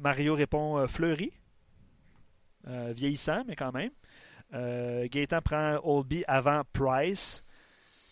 [0.00, 1.32] Mario répond Fleury.
[2.66, 3.90] vieillissant, mais quand même.
[4.52, 7.42] Gaëtan prend Olby avant Price.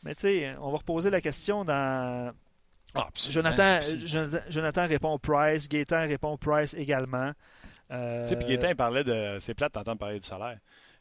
[0.05, 2.33] Mais tu sais, on va reposer la question dans.
[2.95, 3.81] Ah, Jonathan,
[4.49, 5.69] Jonathan, répond Price.
[5.69, 7.33] Gaëtan répond Price également.
[7.93, 8.23] Euh...
[8.25, 9.39] Tu sais, puis il parlait de.
[9.41, 10.59] C'est plate d'entendre parler du salaire.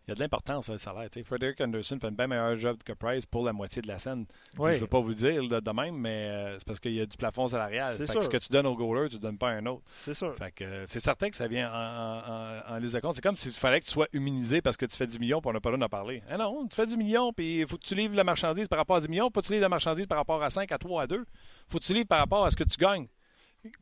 [0.08, 1.08] Il y a de l'importance, le salaire.
[1.13, 3.99] sais, Frederick Anderson fait un bien meilleur job que Price pour la moitié de la
[3.99, 4.25] scène.
[4.58, 7.01] Je ne veux pas vous le dire de même, mais euh, c'est parce qu'il y
[7.01, 7.95] a du plafond salarial.
[7.95, 9.84] Fait que ce que tu donnes au goaler, tu ne donnes pas à un autre.
[9.89, 10.36] C'est sûr.
[10.36, 13.13] Fait que euh, c'est certain que ça vient en, en, liste de compte.
[13.13, 15.51] C'est comme s'il fallait que tu sois immunisé parce que tu fais 10 millions pour
[15.51, 16.23] on n'a pas le droit d'en parler.
[16.34, 18.80] Eh non, tu fais 10 millions, puis il faut que tu livres la marchandise par
[18.80, 20.77] rapport à 10 millions, pas que tu livres la marchandise par rapport à 5, à
[20.80, 21.23] 3, à 2.
[21.67, 23.08] faut que tu livres par rapport à ce que tu gagnes.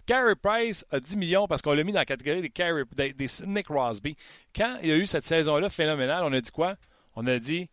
[0.06, 3.63] Carey Price a 10 millions parce qu'on l'a mis dans la catégorie des, Carey, des,
[3.63, 4.15] Crosby.
[4.54, 6.76] Quand il y a eu cette saison-là phénoménale, on a dit quoi?
[7.15, 7.70] On a dit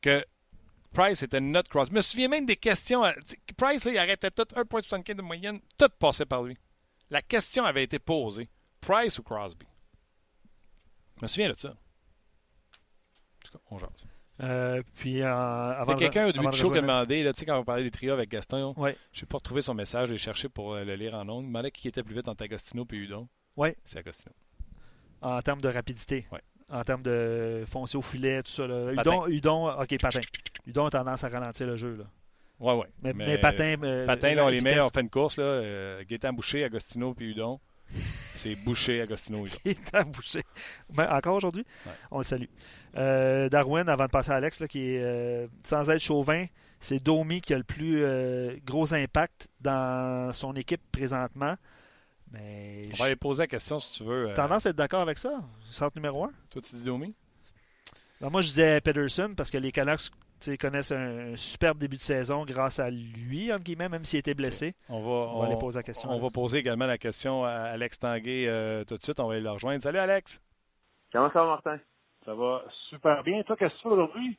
[0.00, 0.24] que
[0.92, 1.92] Price était notre Crosby.
[1.92, 3.02] Je me souviens même des questions.
[3.56, 5.60] Price, il arrêtait tout 1,75 de moyenne.
[5.78, 6.56] Tout passait par lui.
[7.10, 8.48] La question avait été posée.
[8.80, 9.66] Price ou Crosby?
[11.16, 11.70] Je me souviens de ça.
[11.70, 11.74] En
[13.44, 14.11] tout cas, on jase.
[14.40, 17.32] Euh, puis, euh, Il y a quelqu'un au début du show qui a demandé, là,
[17.32, 18.96] tu sais, quand on parlait des trios avec Gaston, ouais.
[19.12, 21.44] je n'ai pas retrouvé son message, j'ai cherché pour euh, le lire en ondes.
[21.44, 23.28] Il demandait qui était plus vite entre Agostino et Udon.
[23.56, 23.70] Oui.
[23.84, 24.34] C'est Agostino.
[25.20, 26.26] En termes de rapidité.
[26.32, 26.38] Oui.
[26.70, 28.66] En termes de foncer au filet, tout ça.
[28.66, 28.92] Là.
[28.92, 30.20] Udon, Udon, ok, patin.
[30.66, 31.96] Udon a tendance à ralentir le jeu.
[31.96, 32.04] Là.
[32.58, 32.86] Ouais, ouais.
[33.02, 33.74] Mais, mais, patin.
[34.06, 35.36] patin, là, on les met, on fait une course.
[35.36, 37.60] Là, euh, Gaétan Boucher, Agostino puis Udon.
[38.34, 39.44] C'est Boucher, Agostino.
[39.64, 40.42] Gaétan Boucher.
[40.96, 41.64] Mais encore aujourd'hui,
[42.10, 42.46] on le salue.
[42.96, 46.46] Euh, Darwin, avant de passer à Alex, qui est euh, sans être chauvin,
[46.78, 51.54] c'est Domi qui a le plus euh, gros impact dans son équipe présentement.
[52.32, 54.32] Mais On va lui poser la question si tu veux.
[54.34, 56.32] Tendance à être d'accord avec ça, centre numéro un?
[56.50, 57.14] Toi, tu dis Domi?
[58.20, 60.10] Ben, Moi, je disais Pedersen parce que les Canucks
[60.58, 64.74] connaissent un, superbe début de saison grâce à lui, entre guillemets, même s'il était blessé.
[64.88, 66.10] On va, on, poser la question.
[66.10, 69.20] On va poser également la question à Alex Tanguay tout de suite.
[69.20, 69.82] On va aller le rejoindre.
[69.82, 70.42] Salut, Alex.
[71.12, 71.78] Comment ça va, Martin?
[72.24, 73.42] Ça va super bien.
[73.42, 74.38] Toi, qu'est-ce que tu fais aujourd'hui?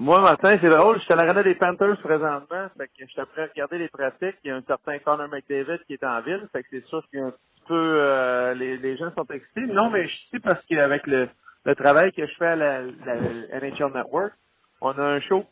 [0.00, 0.98] Moi, Martin, c'est drôle.
[0.98, 2.68] Je suis à l'arena des Panthers présentement.
[2.76, 4.36] Fait que je suis à regarder les pratiques.
[4.42, 6.48] Il y a un certain Connor McDavid qui est en ville.
[6.52, 9.26] Fait que c'est sûr qu'il y a un petit peu, euh, les, les gens sont
[9.26, 9.66] excités.
[9.66, 11.28] Non, mais je sais parce qu'avec le,
[11.64, 13.14] le travail que je fais à la, la
[13.60, 14.32] NHL Network,
[14.80, 15.44] on a un show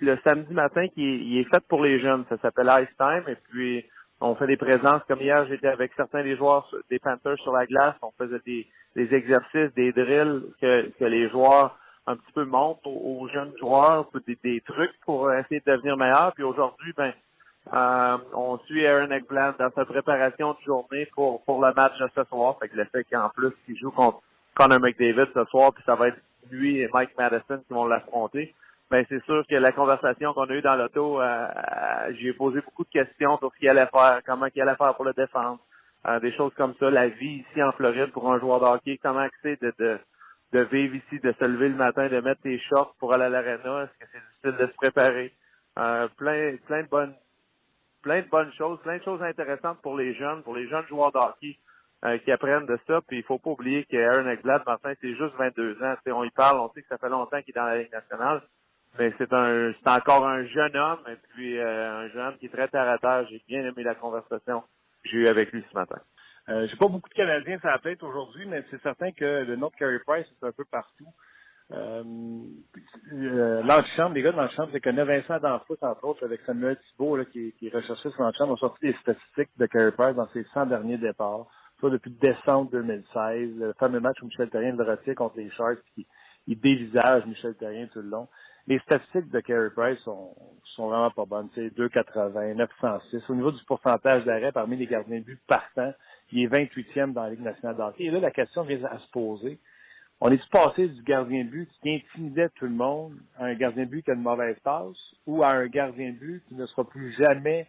[0.00, 2.24] le samedi matin qui est, est fait pour les jeunes.
[2.28, 3.22] Ça s'appelle Ice Time.
[3.28, 3.86] Et puis,
[4.24, 5.02] on fait des présences.
[5.06, 7.94] Comme hier, j'étais avec certains des joueurs des Panthers sur la glace.
[8.02, 8.66] On faisait des,
[8.96, 14.10] des exercices, des drills que, que les joueurs un petit peu montrent aux, jeunes joueurs
[14.26, 16.32] des, des, trucs pour essayer de devenir meilleurs.
[16.34, 17.12] Puis aujourd'hui, ben,
[17.72, 22.08] euh, on suit Aaron Eckblad dans sa préparation de journée pour, pour le match de
[22.14, 22.56] ce soir.
[22.60, 24.20] Fait que le fait qu'en plus, il joue contre
[24.54, 26.18] Connor McDavid ce soir, puis ça va être
[26.50, 28.54] lui et Mike Madison qui vont l'affronter.
[28.90, 32.60] Ben, c'est sûr que la conversation qu'on a eue dans l'auto, euh, euh j'ai posé
[32.60, 35.58] beaucoup de questions sur ce qu'il allait faire, comment il allait faire pour le défendre,
[36.06, 38.98] euh, des choses comme ça, la vie ici en Floride pour un joueur de hockey,
[39.02, 39.98] comment c'est de, de,
[40.52, 43.28] de vivre ici, de se lever le matin, de mettre tes shorts pour aller à
[43.30, 45.32] l'aréna, est-ce que c'est difficile de se préparer?
[45.78, 47.14] Euh, plein, plein de bonnes
[48.04, 51.10] plein de bonnes choses, plein de choses intéressantes pour les jeunes, pour les jeunes joueurs
[51.10, 51.58] de hockey
[52.04, 53.00] euh, qui apprennent de ça.
[53.08, 55.94] Puis il faut pas oublier qu'Aaron Eckblad, Martin, c'est juste 22 ans.
[56.08, 58.42] on y parle, on sait que ça fait longtemps qu'il est dans la Ligue nationale,
[58.98, 62.50] mais c'est un c'est encore un jeune homme et puis euh, un jeune qui est
[62.50, 63.26] très terre à terre.
[63.30, 66.00] J'ai bien aimé la conversation que j'ai eue avec lui ce matin.
[66.48, 69.56] Euh, J'ai pas beaucoup de Canadiens sur la tête aujourd'hui, mais c'est certain que le
[69.56, 71.08] nom de Carey Price est un peu partout.
[71.72, 72.02] Euh,
[73.12, 73.62] euh,
[74.12, 77.52] les gars de l'antichambre, c'est connaît Vincent Danfoot, entre autres, avec Samuel Thibault, là, qui,
[77.58, 80.66] qui est recherché sur l'antichambre, ont sorti des statistiques de Carey Price dans ses 100
[80.66, 81.46] derniers départs.
[81.80, 85.80] Soit depuis décembre 2016, le fameux match où Michel Terrien le retire contre les Sharks,
[85.94, 86.06] qui
[86.46, 88.28] il dévisage Michel Terrien tout le long.
[88.66, 90.34] Les statistiques de Carey Price sont,
[90.74, 91.48] sont vraiment pas bonnes.
[91.54, 93.28] C'est 2,80, 906.
[93.28, 95.92] Au niveau du pourcentage d'arrêt parmi les gardiens de but partants,
[96.32, 98.04] il est 28e dans la Ligue nationale d'hockey.
[98.04, 99.58] Et là, la question vient à se poser.
[100.20, 103.84] On est-tu passé du gardien de but qui intimidait tout le monde à un gardien
[103.84, 104.96] de but qui a une mauvaise passe
[105.26, 107.66] ou à un gardien de but qui ne sera plus jamais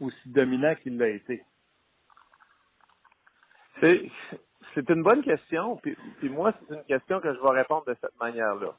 [0.00, 1.44] aussi dominant qu'il l'a été?
[3.82, 5.76] C'est une bonne question.
[5.76, 8.74] Puis, puis moi, c'est une question que je vais répondre de cette manière-là.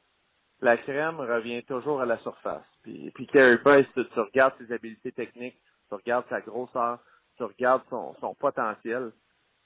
[0.64, 2.64] La crème revient toujours à la surface.
[2.84, 5.59] Puis, puis Carey Price, tu, regardes ses habiletés techniques,
[5.89, 6.99] tu regardes sa grosseur,
[7.36, 9.11] tu regardes son, son potentiel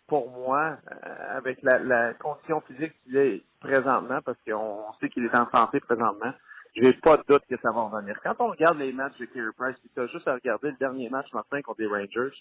[0.08, 5.26] pour moi, euh, avec la, la, condition physique qu'il est présentement, parce qu'on sait qu'il
[5.26, 6.34] est en santé présentement,
[6.76, 8.20] je n'ai pas de doute que ça va revenir.
[8.24, 11.12] Quand on regarde les matchs de Carey Price, tu as juste à regarder le dernier
[11.12, 12.36] match matin contre les Rangers.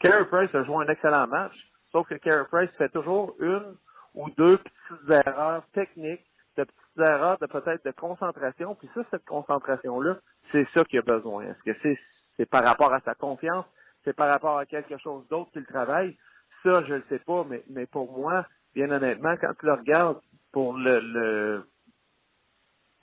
[0.00, 1.54] Carey Price a joué un excellent match,
[1.92, 3.76] sauf que Carey Price fait toujours une
[4.14, 6.24] ou deux petites erreurs techniques,
[6.94, 8.74] petites erreurs de peut-être de concentration.
[8.74, 10.18] Puis ça, cette concentration-là,
[10.52, 11.44] c'est ça qu'il a besoin.
[11.44, 11.96] Est-ce que
[12.36, 13.66] c'est, par rapport à sa confiance?
[14.04, 16.16] C'est par rapport à quelque chose d'autre qu'il travaille?
[16.64, 19.74] ça, je ne le sais pas, mais, mais pour moi, bien honnêtement, quand tu le
[19.74, 20.20] regardes
[20.50, 21.66] pour le, le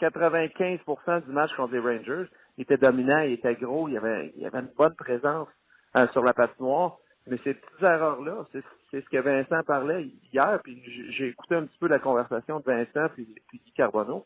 [0.02, 2.26] 95% du match contre les Rangers,
[2.58, 5.48] il était dominant, il était gros, il avait, il avait une bonne présence
[5.96, 6.98] euh, sur la patinoire.
[7.28, 10.82] Mais ces petites erreurs-là, c'est, ce que Vincent parlait hier, puis
[11.12, 14.26] j'ai écouté un petit peu la conversation de Vincent puis, Guy Carbonneau.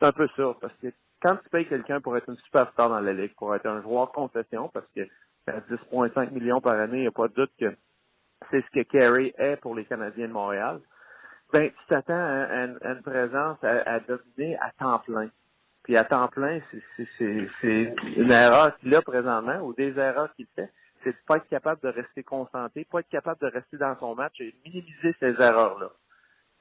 [0.00, 0.88] C'est un peu ça, parce que
[1.20, 4.12] quand tu payes quelqu'un pour être une superstar dans la ligue, pour être un joueur
[4.12, 5.08] concession, parce que
[5.46, 7.74] à 10,5 millions par année, il n'y a pas de doute que
[8.50, 10.80] c'est ce que Kerry est pour les Canadiens de Montréal,
[11.52, 15.28] ben, tu t'attends à, une présence à, dominer à temps plein.
[15.82, 16.60] Puis à temps plein,
[16.96, 20.70] c'est une erreur qu'il a présentement, ou des erreurs qu'il fait,
[21.04, 24.40] c'est pas être capable de rester concentré, pas être capable de rester dans son match
[24.40, 25.90] et minimiser ces erreurs-là.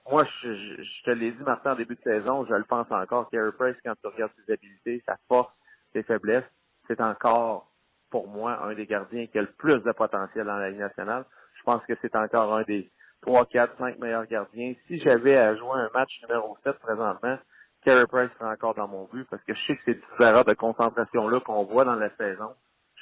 [0.10, 3.52] Moi, je, te l'ai dit, Martin, en début de saison, je le pense encore, Carey
[3.58, 5.54] Price, quand tu regardes ses habiletés, sa force,
[5.94, 6.44] ses faiblesses,
[6.88, 7.72] c'est encore,
[8.10, 11.24] pour moi, un des gardiens qui a le plus de potentiel dans la Ligue nationale.
[11.56, 12.92] Je pense que c'est encore un des
[13.22, 14.74] 3, 4, 5 meilleurs gardiens.
[14.88, 17.38] Si j'avais à jouer un match numéro 7 présentement,
[17.86, 20.46] Carey Price serait encore dans mon but parce que je sais que ces petites erreurs
[20.46, 22.54] de concentration-là qu'on voit dans la saison,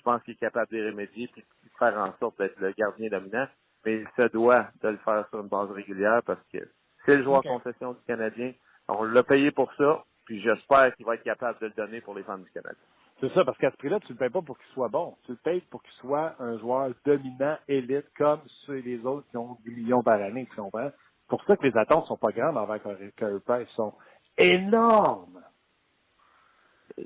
[0.02, 2.72] je pense qu'il est capable de les remédier et de faire en sorte d'être le
[2.72, 3.48] gardien dominant.
[3.86, 6.58] Mais il se doit de le faire sur une base régulière parce que
[7.06, 7.50] c'est le joueur okay.
[7.50, 8.54] concession du Canadien.
[8.88, 12.16] On l'a payé pour ça, puis j'espère qu'il va être capable de le donner pour
[12.16, 12.78] les fans du Canada.
[13.20, 15.16] C'est ça, parce qu'à ce prix-là, tu ne le payes pas pour qu'il soit bon.
[15.26, 19.38] Tu le payes pour qu'il soit un joueur dominant, élite, comme ceux les autres qui
[19.38, 20.90] ont 10 millions par année, tu comprends?
[20.90, 22.82] C'est pour ça que les attentes sont pas grandes envers
[23.16, 23.70] Carey Price.
[23.76, 23.94] sont
[24.38, 25.42] énormes.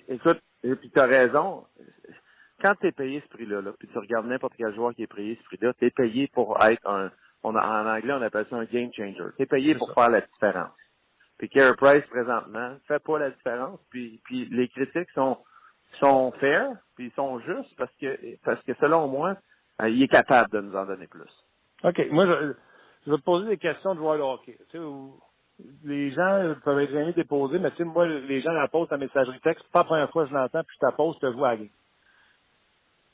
[0.07, 1.65] Écoute, et puis tu as raison.
[2.65, 5.13] Quand tu es payé ce prix-là, là, puis tu regardes n'importe quel joueur qui est
[5.13, 7.11] payé ce prix-là, tu es payé pour être un,
[7.43, 9.21] on a, en anglais, on appelle ça un game changer.
[9.37, 9.93] Tu es payé pour ça.
[9.93, 10.73] faire la différence.
[11.37, 13.79] Puis Carey Price, présentement, fait pas la différence.
[13.91, 15.37] Puis, puis les critiques sont
[15.99, 19.37] sont fair, puis ils sont justes parce que parce que selon moi,
[19.83, 21.21] euh, il est capable de nous en donner plus.
[21.83, 22.01] OK.
[22.09, 22.53] Moi, je,
[23.05, 24.57] je vais te poser des questions de joueur de hockey.
[24.71, 25.19] Tu sais, où
[25.83, 28.97] les gens peuvent être jamais déposés, mais tu sais, moi, les gens la posent à
[28.97, 31.31] messagerie texte, pas la première fois que je l'entends, puis je te pose, je te
[31.31, 31.55] vois.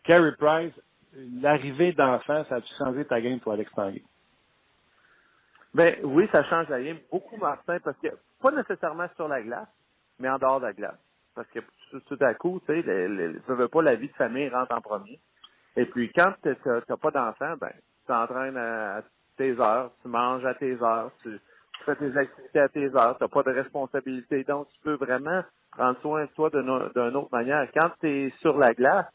[0.03, 0.73] Carey Price,
[1.41, 3.71] l'arrivée d'enfants, ça a-tu changé ta game, toi, Alex?
[5.73, 8.09] Ben oui, ça change la game beaucoup, Martin, parce que
[8.41, 9.69] pas nécessairement sur la glace,
[10.19, 10.99] mais en dehors de la glace.
[11.35, 11.59] Parce que
[12.07, 15.19] tout à coup, tu sais, le, veux pas la vie de famille rentre en premier.
[15.77, 19.01] Et puis quand tu n'as pas d'enfant, ben tu t'entraînes à
[19.37, 21.39] tes heures, tu manges à tes heures, tu,
[21.77, 24.43] tu fais tes activités à tes heures, tu n'as pas de responsabilité.
[24.43, 27.65] Donc, tu peux vraiment prendre soin de toi d'une autre manière.
[27.73, 29.05] Quand tu es sur la glace,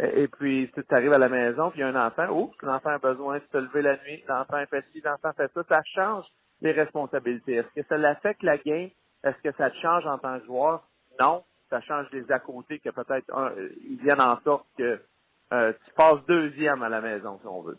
[0.00, 2.90] et, puis tu arrives à la maison, puis il y a un enfant, oups, l'enfant
[2.90, 6.24] a besoin de se lever la nuit, l'enfant fait ci, l'enfant fait ça, ça change
[6.60, 7.54] les responsabilités.
[7.54, 8.90] Est-ce que ça l'affecte la game?
[9.22, 10.82] Est-ce que ça te change en tant que joueur?
[11.20, 11.44] Non.
[11.70, 13.26] Ça change les à côté que peut-être
[13.88, 15.00] ils viennent en sorte que
[15.52, 17.78] euh, tu passes deuxième à la maison, si on veut.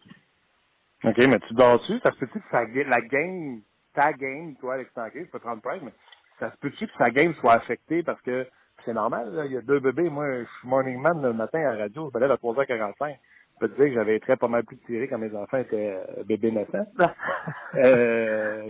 [1.04, 2.00] OK, mais tu dors-tu?
[2.00, 3.62] Ça se peut-tu que ça, la game,
[3.94, 5.94] ta game, toi, Alex Tanquet, je peux te rendre mais
[6.40, 8.48] ça se peut-tu que sa game soit affectée parce que
[8.86, 10.10] c'est normal, là, il y a deux bébés.
[10.10, 13.16] Moi, je suis morning man le matin à la radio, je me lève à 3h45.
[13.56, 15.98] Je peux te dire que j'avais très pas mal plus tiré quand mes enfants étaient
[15.98, 16.86] euh, bébés naissants.
[17.76, 18.68] euh,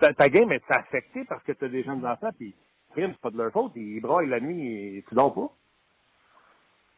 [0.00, 2.54] ta, ta, game est affectée parce que tu as des jeunes enfants, puis
[2.94, 5.52] c'est pas de leur faute, ils braillent la nuit et tu dors pas.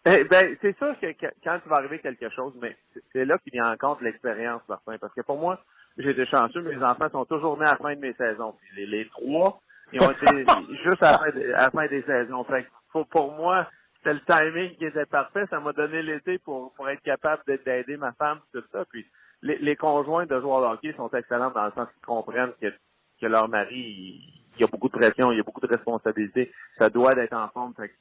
[0.07, 1.07] Eh, ben, c'est sûr que,
[1.45, 2.76] quand il va arriver quelque chose, mais
[3.12, 4.97] c'est là qu'il vient en compte l'expérience, Martin.
[4.99, 5.62] Parce que pour moi,
[5.99, 8.55] j'ai été chanceux, mes enfants sont toujours nés à la fin de mes saisons.
[8.76, 9.61] les, les trois,
[9.93, 10.45] ils ont été
[10.84, 12.45] juste à la, fin des saisons.
[12.45, 15.47] Fait pour, pour moi, c'était le timing qui était parfait.
[15.51, 18.84] Ça m'a donné l'été pour, pour être capable d'aider ma femme, tout ça.
[18.91, 19.07] Puis
[19.43, 22.72] les, les conjoints de joueurs de hockey sont excellents dans le sens qu'ils comprennent que,
[23.20, 24.22] que leur mari,
[24.57, 26.53] il, y a beaucoup de pression, il y a beaucoup de responsabilités.
[26.78, 27.74] Ça doit être en forme.
[27.74, 27.93] Fait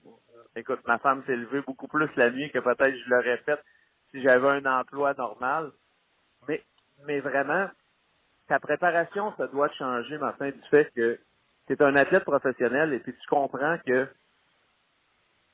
[0.56, 3.60] écoute, ma femme s'est levée beaucoup plus la nuit que peut-être je l'aurais fait
[4.12, 5.72] si j'avais un emploi normal.
[6.48, 6.64] Mais,
[7.06, 7.68] mais vraiment,
[8.48, 11.20] ta préparation, ça doit changer, Martin, du fait que
[11.76, 14.08] tu es un athlète professionnel et puis tu comprends que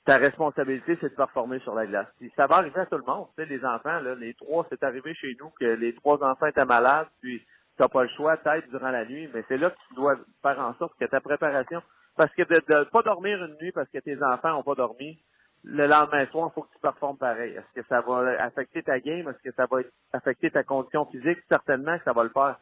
[0.06, 2.08] ta responsabilité, c'est de performer sur la glace.
[2.36, 3.28] ça va arriver à tout le monde.
[3.36, 6.46] Tu sais, les enfants, là, les trois, c'est arrivé chez nous que les trois enfants
[6.46, 9.72] étaient malades, puis tu n'as pas le choix, peut-être, durant la nuit, mais c'est là
[9.72, 11.82] que tu dois faire en sorte que ta préparation
[12.16, 15.20] parce que de ne pas dormir une nuit parce que tes enfants n'ont pas dormi,
[15.64, 17.54] le lendemain soir, il faut que tu performes pareil.
[17.54, 19.28] Est-ce que ça va affecter ta game?
[19.28, 19.80] Est-ce que ça va
[20.14, 21.40] affecter ta condition physique?
[21.50, 22.60] Certainement que ça va le faire.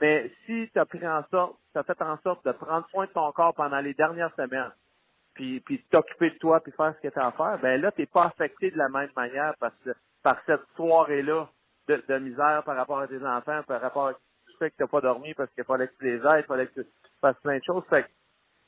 [0.00, 3.06] Mais si tu as pris en sorte, tu as fait en sorte de prendre soin
[3.06, 4.72] de ton corps pendant les dernières semaines,
[5.34, 7.92] puis, puis t'occuper de toi, puis faire ce que tu as à faire, ben là,
[7.92, 9.90] tu n'es pas affecté de la même manière parce que,
[10.22, 11.48] par cette soirée-là
[11.88, 14.82] de, de, misère par rapport à tes enfants, par rapport à tu fait que tu
[14.82, 16.86] n'as pas dormi parce qu'il fallait que tu les aides, il fallait que tu
[17.20, 17.82] fasses plein de choses.
[17.88, 18.06] Fait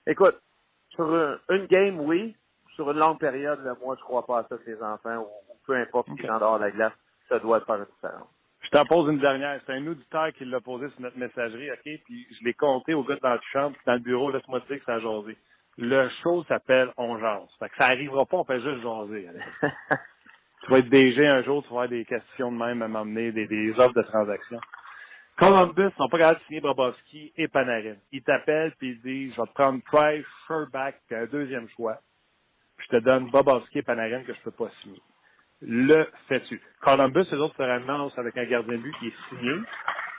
[0.07, 0.41] Écoute,
[0.91, 2.37] sur une, game, oui.
[2.75, 5.55] Sur une longue période, là, moi, je crois pas à ça que les enfants, ou,
[5.67, 6.93] peu importe qui en dehors de la glace,
[7.29, 8.29] ça doit faire une différence.
[8.63, 9.61] Je t'en pose une dernière.
[9.67, 11.83] C'est un auditeur qui l'a posé sur notre messagerie, OK?
[11.83, 14.69] Puis je l'ai compté au gars dans la chambre, puis dans le bureau, laisse-moi te
[14.69, 15.37] dire que ça a jasé.
[15.79, 17.49] Le show s'appelle On jase.
[17.59, 19.29] Fait que ça arrivera pas, on fait juste jaser.
[20.65, 23.33] tu vas être DG un jour, tu vas avoir des questions de même à m'emmener,
[23.33, 24.61] des, des offres de transactions.
[25.37, 27.97] Columbus sont pas capables de signer Bobovski et Panarin.
[28.13, 31.99] Ils t'appellent puis ils disent, je vais te prendre Price, Sherback, puis un deuxième choix.
[32.79, 35.01] je te donne Bobovski et Panarin que je peux pas signer.
[35.63, 36.61] Le fais-tu.
[36.81, 39.55] Columbus, les autres se ramassent avec un gardien de but qui est signé.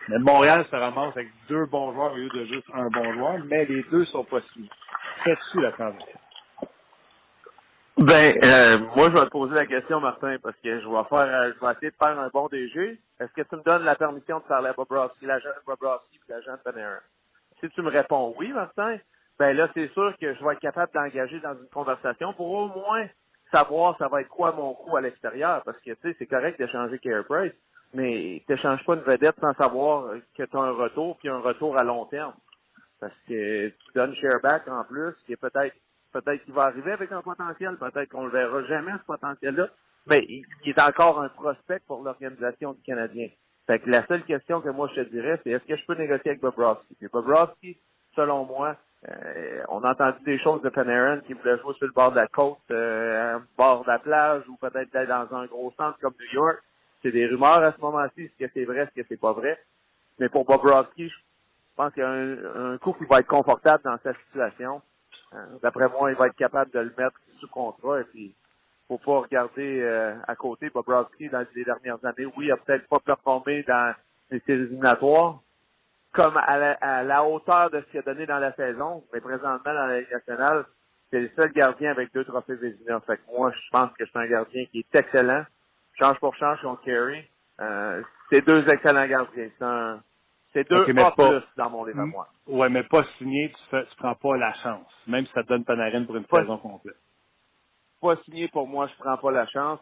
[0.08, 3.38] Mais Montréal se ramasse avec deux bons joueurs au lieu de juste un bon joueur,
[3.46, 4.70] mais les deux sont pas signés.
[5.24, 6.20] Fais-tu la transition?
[7.98, 11.42] Ben, euh, moi, je vais te poser la question, Martin, parce que je vais faire,
[11.42, 13.00] euh, je vais essayer de faire un bon DG.
[13.20, 16.58] Est-ce que tu me donnes la permission de parler à Bobrovski, l'agent Bobrovski et l'agent
[16.64, 17.00] Panarin?
[17.60, 18.98] Si tu me réponds oui, Martin,
[19.38, 22.68] ben là, c'est sûr que je vais être capable d'engager dans une conversation pour au
[22.68, 23.08] moins
[23.54, 26.58] savoir ça va être quoi mon coût à l'extérieur, parce que, tu sais, c'est correct
[26.58, 27.54] d'échanger Care Price,
[27.94, 31.40] mais tu n'échanges pas une vedette sans savoir que tu as un retour, puis un
[31.40, 32.34] retour à long terme.
[33.00, 35.76] Parce que tu donnes Shareback en plus, qui est peut-être
[36.14, 39.68] Peut-être qu'il va arriver avec un potentiel, peut-être qu'on le verra jamais, ce potentiel-là.
[40.06, 43.30] Mais il, est encore un prospect pour l'organisation du Canadien.
[43.66, 45.96] Fait que la seule question que moi je te dirais, c'est est-ce que je peux
[45.96, 46.96] négocier avec Bobrovski?
[47.00, 47.78] Puis Bobrovski,
[48.16, 48.76] selon moi,
[49.10, 52.20] euh, on a entendu des choses de Panarin qui voulait jouer sur le bord de
[52.20, 56.14] la côte, euh, bord de la plage, ou peut-être être dans un gros centre comme
[56.20, 56.60] New York.
[57.02, 59.60] C'est des rumeurs à ce moment-ci, est-ce que c'est vrai, est-ce que c'est pas vrai.
[60.20, 61.16] Mais pour Bobrovski, je
[61.76, 64.82] pense qu'il y a un, un coup qui va être confortable dans sa situation.
[65.34, 68.34] Euh, d'après moi, il va être capable de le mettre sous contrat et puis
[68.88, 72.26] faut pas regarder euh, à côté Bobrovski dans les dernières années.
[72.38, 73.94] Oui, il a peut-être pas performé dans
[74.30, 75.42] les séries éliminatoires
[76.14, 79.88] comme à la, hauteur de ce qu'il a donné dans la saison, mais présentement dans
[79.88, 80.66] la Ligue nationale,
[81.12, 83.00] c'est le seul gardien avec deux trophées Vézina.
[83.02, 85.44] Fait que moi, je pense que c'est un gardien qui est excellent.
[86.00, 87.24] Change pour change contre Kerry.
[87.62, 88.02] Euh,
[88.32, 89.50] c'est deux excellents gardiens.
[89.58, 90.02] C'est un,
[90.54, 92.10] C'est deux pas- plus dans mon livre à Mm.
[92.10, 92.28] moi.
[92.48, 94.88] Ouais, mais pas signé, tu fais, tu prends pas la chance.
[95.08, 96.96] Même si ça te donne Panarin pour une Pas- saison complète.
[98.02, 99.80] Pas signé pour moi, je prends pas la chance.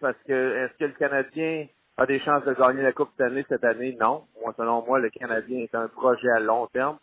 [0.00, 1.66] Parce que est-ce que le Canadien
[1.96, 3.96] a des chances de gagner la Coupe Stanley cette année?
[4.00, 4.24] Non.
[4.40, 6.98] Moi, selon moi, le Canadien est un projet à long terme.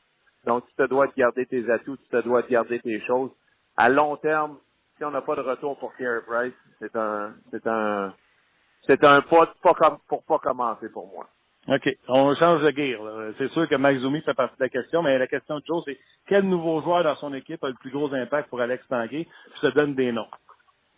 [0.46, 3.32] Donc, tu te dois de garder tes atouts, tu te dois de garder tes choses.
[3.76, 4.58] À long terme,
[4.98, 8.14] si on n'a pas de retour pour Carey Price, c'est un, c'est un,
[8.88, 11.28] c'est un pas, pas comme, pour pas commencer pour moi.
[11.68, 11.98] OK.
[12.08, 13.02] On change de gear.
[13.38, 15.84] C'est sûr que Max Zoumi fait partie de la question, mais la question de Joe,
[15.86, 19.28] c'est quel nouveau joueur dans son équipe a le plus gros impact pour Alex Tanguay?
[19.62, 20.30] Je te donne des noms.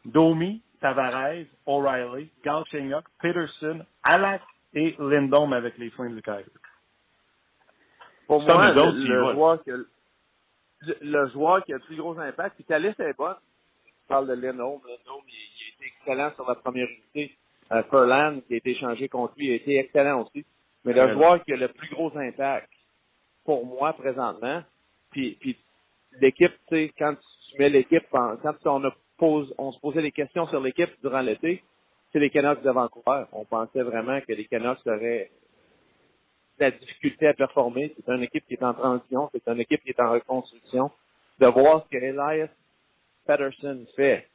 [0.05, 4.41] Domi, Tavares, O'Reilly, Galchenyuk, Peterson, Alak
[4.73, 6.45] et Lindholm avec les Flames du Kaiser.
[8.27, 9.77] Pour moi, autres, le, joueur qui a,
[11.01, 13.35] le, joueur qui a le plus gros impact, puis ta liste est bonne.
[14.03, 14.79] Je parle de Lindholm.
[14.87, 17.35] Lindholm, il, il a été excellent sur la première unité.
[17.71, 20.45] Euh, Furlan, qui a été échangé contre lui, a été excellent aussi.
[20.85, 22.69] Mais le joueur qui a le plus gros impact,
[23.43, 24.63] pour moi, présentement,
[25.11, 25.57] puis, puis
[26.21, 30.47] l'équipe, tu sais, quand tu mets l'équipe, quand on, a on se posait des questions
[30.47, 31.63] sur l'équipe durant l'été,
[32.11, 33.25] c'est les Canucks de Vancouver.
[33.33, 35.29] On pensait vraiment que les Canucks auraient
[36.57, 37.93] la difficulté à performer.
[37.95, 40.91] C'est une équipe qui est en transition, c'est une équipe qui est en reconstruction.
[41.39, 42.49] De voir ce que Elias
[43.25, 44.27] Patterson fait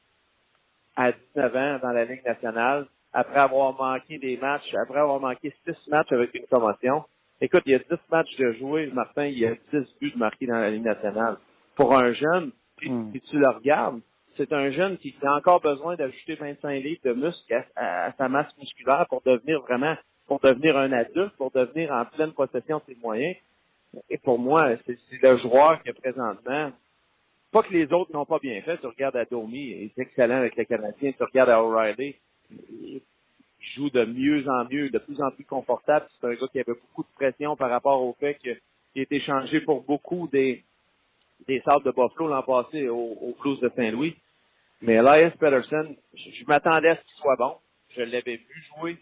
[0.97, 5.53] à 19 ans dans la Ligue nationale, après avoir manqué des matchs, après avoir manqué
[5.67, 7.05] 6 matchs avec une commotion.
[7.41, 10.47] Écoute, il y a 10 matchs de jouer, Martin, il y a 10 buts marqués
[10.47, 11.37] dans la Ligue nationale.
[11.75, 13.11] Pour un jeune, puis, Mm.
[13.11, 14.01] puis tu le regardes,
[14.37, 18.13] c'est un jeune qui a encore besoin d'ajouter 25 livres de muscle à, à- à
[18.15, 19.97] sa masse musculaire pour devenir vraiment,
[20.27, 23.37] pour devenir un adulte, pour devenir en pleine possession de ses moyens.
[24.11, 26.73] Et pour moi, c'est le joueur qui est présentement.
[27.53, 28.77] Pas que les autres n'ont pas bien fait.
[28.79, 31.13] Tu regardes à Domi, il est excellent avec les Canadiens.
[31.13, 32.17] Tu regardes à O'Reilly,
[32.51, 33.01] il
[33.77, 36.07] joue de mieux en mieux, de plus en plus confortable.
[36.21, 38.51] C'est un gars qui avait beaucoup de pression par rapport au fait qu'il
[38.97, 40.65] a été changé pour beaucoup des,
[41.47, 44.17] des Sables de Buffalo l'an passé au, Blues de Saint-Louis.
[44.83, 47.57] Mais Elias Peterson, je, m'attendais à ce qu'il soit bon.
[47.97, 48.99] Je l'avais vu jouer.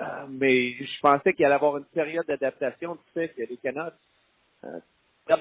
[0.00, 3.94] Euh, mais je pensais qu'il allait avoir une période d'adaptation du fait que les Canucks,
[4.64, 4.78] euh,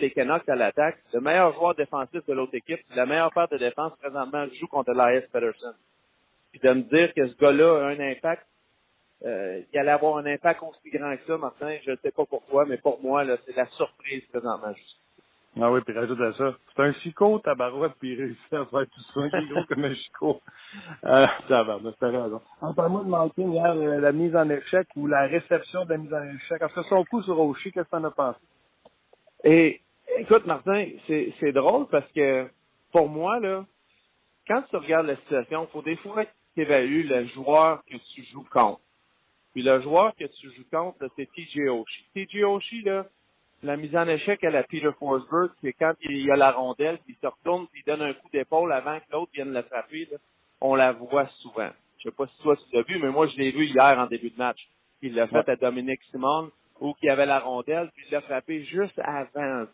[0.01, 3.57] les Canucks à l'attaque, le meilleur joueur défensif de l'autre équipe, la meilleure paire de
[3.57, 5.73] défense présentement joue contre Elias Peterson.
[6.51, 8.47] Puis de me dire que ce gars-là a un impact,
[9.25, 12.25] euh, il allait avoir un impact aussi grand que ça, Martin, je ne sais pas
[12.25, 14.73] pourquoi, mais pour moi, c'est la surprise présentement.
[14.73, 14.97] juste.
[15.59, 16.55] Ah oui, puis rajoute à ça.
[16.75, 19.21] C'est un chicot, tabarouette, puis il réussit à faire tout ça.
[19.33, 20.41] Il est gros comme un chicot.
[21.03, 22.41] Euh, tabarouette, t'as raison.
[22.61, 25.97] En parle-moi de Malkin hier, euh, la mise en échec ou la réception de la
[25.97, 26.59] mise en échec.
[26.59, 28.39] Parce que son coup sur Oshie, qu'est-ce que t'en as pensé?
[29.43, 29.81] Et
[30.19, 32.47] écoute, Martin, c'est drôle parce que
[32.91, 33.65] pour moi, là,
[34.47, 38.23] quand tu regardes la situation, il faut des fois tu évalues le joueur que tu
[38.31, 38.81] joues contre.
[39.53, 42.05] Puis le joueur que tu joues contre, c'est TJ Oshie.
[42.13, 43.05] TJ Oshie, là,
[43.63, 47.15] la mise en échec à la Peter Forsberg, c'est quand il a la rondelle, puis
[47.17, 49.63] il se retourne, puis il donne un coup d'épaule avant que l'autre vienne là,
[50.61, 51.69] on la voit souvent.
[51.97, 54.07] Je sais pas si toi tu l'as vu, mais moi je l'ai vu hier en
[54.07, 54.67] début de match.
[55.01, 58.63] Il l'a fait à Dominique Simon, où qui avait la rondelle, puis il l'a frappé
[58.65, 59.65] juste avant.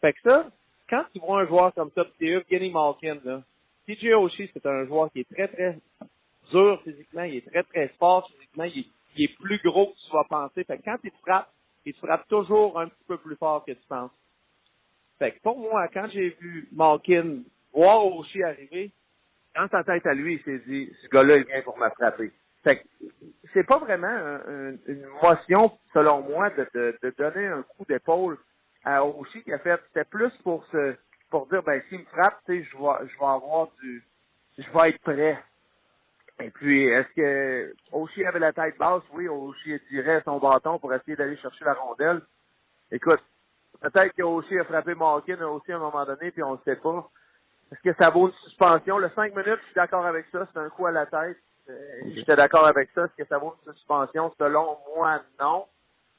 [0.00, 0.46] Fait que ça,
[0.88, 3.42] quand tu vois un joueur comme ça, c'est Evgeny Malkin, là,
[3.86, 5.78] TJ Oshie, c'est un joueur qui est très, très
[6.50, 9.96] dur physiquement, il est très, très fort physiquement, il est, il est plus gros que
[10.06, 10.64] tu vas penser.
[10.64, 11.48] Fait que quand il frappe,
[11.86, 14.10] il frappe toujours un petit peu plus fort que tu penses.
[15.18, 18.92] Fait que pour moi, quand j'ai vu Malkin voir Oshie arriver,
[19.54, 22.32] dans sa tête à lui, il s'est dit, ce gars-là, il vient pour me frapper.
[22.64, 22.88] Fait que
[23.52, 24.40] c'est pas vraiment un-
[24.72, 28.38] un- une motion, selon moi, de, de, de donner un coup d'épaule
[28.84, 30.96] à Oshie qui a fait, c'était plus pour se,
[31.30, 34.02] pour dire, ben, s'il me frappe, tu sais, je vais, je vais avoir du,
[34.58, 35.38] je vais être prêt.
[36.40, 39.02] Et puis, est-ce que Oshie avait la tête basse?
[39.12, 42.20] Oui, Oshie tirait son bâton pour essayer d'aller chercher la rondelle.
[42.90, 43.22] Écoute,
[43.80, 46.76] peut-être que Oshie a frappé Malkin aussi à un moment donné, puis on ne sait
[46.76, 47.08] pas.
[47.72, 48.98] Est-ce que ça vaut une suspension?
[48.98, 50.46] Le 5 minutes, je suis d'accord avec ça.
[50.52, 51.38] C'est un coup à la tête.
[51.68, 53.04] Euh, J'étais d'accord avec ça.
[53.04, 54.32] Est-ce que ça vaut une suspension?
[54.38, 55.66] Selon moi, non.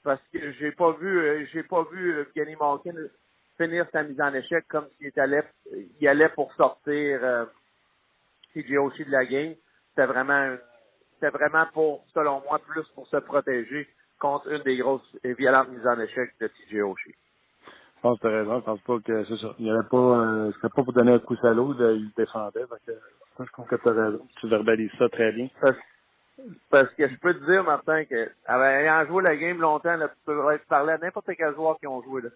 [0.03, 2.93] Parce que j'ai pas vu, euh, j'ai pas vu euh, Kenny Malkin
[3.57, 5.43] finir sa mise en échec comme s'il allait,
[5.99, 7.45] il allait pour sortir euh,
[8.53, 9.55] TJ Oshie de la game.
[9.95, 10.57] C'était vraiment,
[11.13, 13.87] c'était vraiment pour, selon moi, plus pour se protéger
[14.19, 17.15] contre une des grosses et violentes mises en échec de TJ Oshie.
[17.95, 18.59] Je pense que t'as raison.
[18.59, 19.55] Je pense pas que c'est ça.
[19.57, 22.65] Il y avait pas, euh, c'était pas pour donner un coup salaud, il le défendait.
[22.69, 22.77] Moi,
[23.39, 24.27] je trouve que raison.
[24.41, 25.47] Tu verbalises ça très bien.
[25.61, 25.77] Parce,
[26.69, 30.15] parce que je peux te dire, Martin, que ayant joué la game longtemps, là, tu
[30.25, 32.21] peux parler à n'importe quel joueur qui ont joué.
[32.21, 32.29] Là.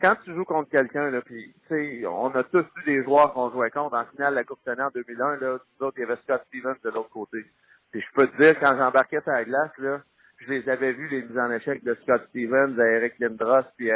[0.00, 3.32] Quand tu joues contre quelqu'un, là, puis tu sais, on a tous vu des joueurs
[3.32, 5.36] qu'on jouait contre en finale de la Coupe Stanley en 2001.
[5.36, 7.46] Là, autres, il y avait Scott Stevens de l'autre côté.
[7.90, 10.02] Puis je peux te dire, quand j'embarquais sur la glace, là,
[10.38, 13.90] je les avais vus, les mises en échec de Scott Stevens, à Eric Lindros, puis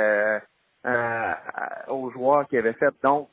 [1.89, 2.95] aux joueurs qui avaient fait.
[3.03, 3.29] Donc,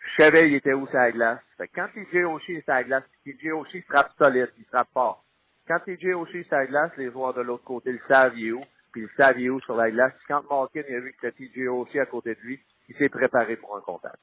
[0.00, 1.40] je savais il était où sa glace.
[1.58, 5.24] Fait que quand TJ Oshie est sa glace, TJ Oshie frappe solide, il frappe fort.
[5.68, 8.64] Quand TJ Oshie est sa glace, les joueurs de l'autre côté le savent où,
[8.96, 10.14] puis savent où sur la glace.
[10.26, 13.56] Quand Malkin a vu que c'était TJ Oshie à côté de lui, il s'est préparé
[13.56, 14.16] pour un contact.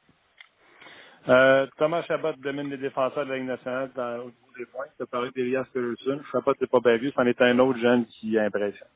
[1.30, 4.86] Euh, Thomas Chabot domine les défenseurs de la Ligue nationale dans, au bout des points.
[4.98, 6.20] Tu as parlé d'Elias Peterson.
[6.32, 7.12] Chabot n'est pas bien vu.
[7.12, 8.88] C'en est un autre jeune qui impressionne.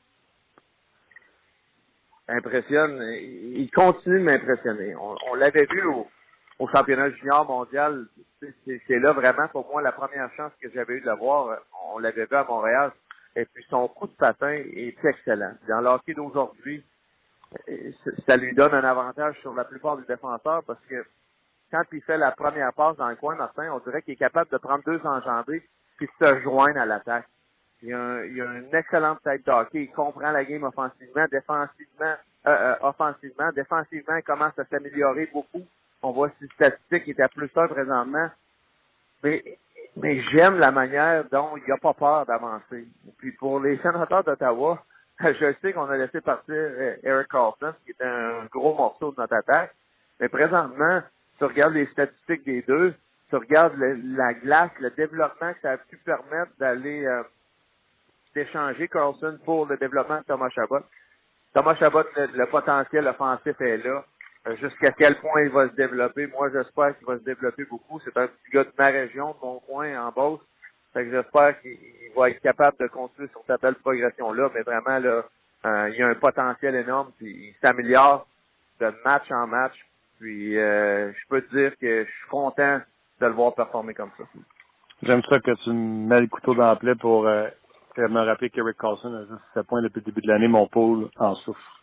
[2.26, 3.00] Impressionne.
[3.20, 4.96] Il continue de m'impressionner.
[4.96, 6.08] On, on l'avait vu au,
[6.58, 8.06] au championnat junior mondial.
[8.66, 11.60] C'est là vraiment pour moi la première chance que j'avais eu de le voir.
[11.94, 12.90] On l'avait vu à Montréal.
[13.36, 15.52] Et puis son coup de patin est excellent.
[15.68, 16.84] Dans l'hockey d'aujourd'hui,
[18.26, 21.04] ça lui donne un avantage sur la plupart des défenseurs parce que
[21.70, 24.50] quand il fait la première passe dans le coin, Martin, on dirait qu'il est capable
[24.50, 25.62] de prendre deux enjambées
[25.96, 27.26] puis se joindre à l'attaque.
[27.82, 29.84] Il a, un, il a une excellente tête d'hockey.
[29.84, 32.14] Il comprend la game offensivement, défensivement,
[32.46, 33.52] euh, euh, offensivement.
[33.52, 35.64] Défensivement, il commence à s'améliorer beaucoup.
[36.02, 38.30] On voit ses statistiques qui étaient à plus 1 présentement.
[39.22, 39.58] Mais,
[39.96, 42.86] mais j'aime la manière dont il n'a pas peur d'avancer.
[43.18, 44.82] Puis pour les sénateurs d'Ottawa,
[45.20, 49.20] je sais qu'on a laissé partir euh, Eric Carlson, qui est un gros morceau de
[49.20, 49.74] notre attaque.
[50.20, 51.02] Mais présentement,
[51.38, 52.94] tu regardes les statistiques des deux,
[53.30, 57.22] tu regardes la glace, le développement que ça a pu permettre d'aller euh,
[58.34, 60.80] d'échanger Carlson pour le développement de Thomas Chabot.
[61.54, 64.04] Thomas Chabot, le, potentiel offensif est là.
[64.48, 68.00] Euh, jusqu'à quel point il va se développer, moi j'espère qu'il va se développer beaucoup.
[68.04, 70.40] C'est un petit gars de ma région, de mon coin, en Beauce.
[70.92, 71.76] Fait que j'espère qu'il
[72.16, 75.24] va être capable de continuer sur cette belle progression-là, mais vraiment là,
[75.66, 78.26] euh, il y a un potentiel énorme, puis il s'améliore
[78.80, 79.74] de match en match.
[80.18, 82.80] Puis euh, je peux te dire que je suis content
[83.20, 84.24] de le voir performer comme ça.
[85.02, 87.48] J'aime ça que tu me mets le couteau dans la plaie pour euh,
[87.98, 91.10] me rappeler qu'Eric Carlson a juste ce point depuis le début de l'année, mon pôle
[91.18, 91.82] en souffre.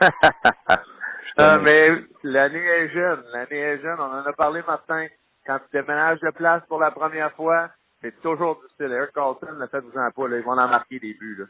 [1.36, 1.88] ah, mais
[2.22, 3.98] l'année est jeune, l'année est jeune.
[3.98, 5.06] On en a parlé matin.
[5.46, 7.70] Quand tu déménages de place pour la première fois,
[8.00, 8.92] c'est toujours difficile.
[8.92, 11.36] Eric Carlson, le fait vous en pas, là, ils vont en marquer des buts.
[11.38, 11.46] Là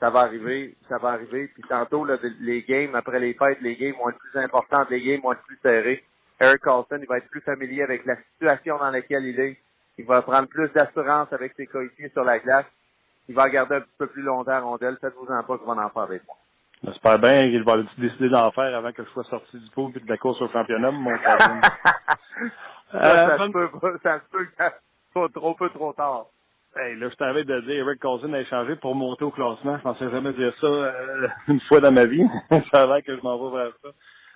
[0.00, 1.48] ça va arriver, ça va arriver.
[1.48, 5.02] Puis tantôt, là, les games, après les fêtes, les games vont être plus importantes, les
[5.02, 6.04] games vont être plus serrés.
[6.40, 9.58] Eric Carlson, il va être plus familier avec la situation dans laquelle il est.
[9.96, 12.66] Il va prendre plus d'assurance avec ses coéquipiers sur la glace.
[13.28, 14.98] Il va garder un petit peu plus longtemps à rondelle.
[15.00, 16.36] Faites-vous-en pas qu'il va en faire avec moi.
[16.86, 20.00] J'espère bien qu'il va décider d'en faire avant que je sois sorti du pot et
[20.00, 21.38] de la course au championnat, mon ça,
[22.92, 23.68] ça, se peut,
[24.02, 24.72] ça se peut que ça
[25.12, 26.26] soit trop peu trop tard.
[26.76, 29.76] Hey, là, je t'avais de dire Eric Cousin a échangé pour monter au classement.
[29.78, 32.24] Je pensais jamais dire ça euh, une fois dans ma vie.
[32.72, 33.88] ça a l'air que je m'en vais vers ça.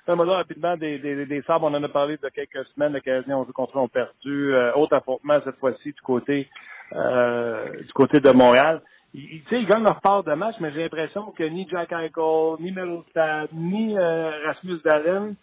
[0.07, 1.67] Fais-moi rapidement des, des, des sabres.
[1.67, 2.93] On en a parlé de quelques semaines.
[2.93, 4.55] Le Canadien, on joue contre ont perdu.
[4.55, 6.49] Euh, autre affrontement cette fois-ci du côté
[6.95, 8.81] euh, du côté de Montréal.
[9.15, 12.71] Ils, ils gagnent leur part de match, mais j'ai l'impression que ni Jack Eichel, ni
[12.73, 15.35] Middlestad, ni euh, Rasmus Dahlin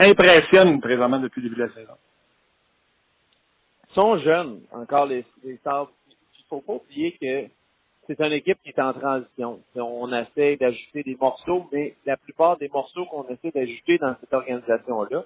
[0.00, 1.94] impressionnent présentement depuis le début de la saison
[3.98, 5.24] sont jeunes, encore les,
[5.64, 5.90] Sabres.
[6.08, 7.50] Il faut pas oublier que
[8.06, 9.60] c'est une équipe qui est en transition.
[9.74, 14.32] On essaie d'ajouter des morceaux, mais la plupart des morceaux qu'on essaie d'ajouter dans cette
[14.32, 15.24] organisation-là,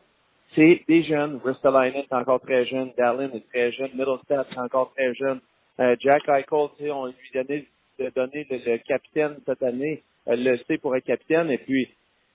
[0.55, 1.41] c'est des jeunes.
[1.45, 5.41] Ristolainen est encore très jeune, Dallin est très jeune, Middlestat est encore très jeune.
[5.81, 7.67] Euh, Jack Eichel, on lui donnait,
[8.15, 11.89] donné le, le, capitaine cette année, euh, le sait pour être capitaine, et puis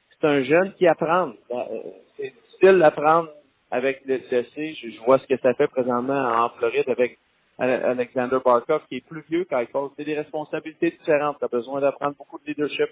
[0.09, 1.33] c'est un jeune qui apprend.
[1.51, 1.63] Euh,
[2.15, 3.29] c'est difficile d'apprendre
[3.69, 4.75] avec le, C.
[4.81, 7.19] Je, vois ce que ça fait présentement en Floride avec
[7.59, 9.89] Alexander Barkov, qui est plus vieux qu'Eichel.
[9.95, 11.37] C'est des responsabilités différentes.
[11.39, 12.89] Tu as besoin d'apprendre beaucoup de leadership.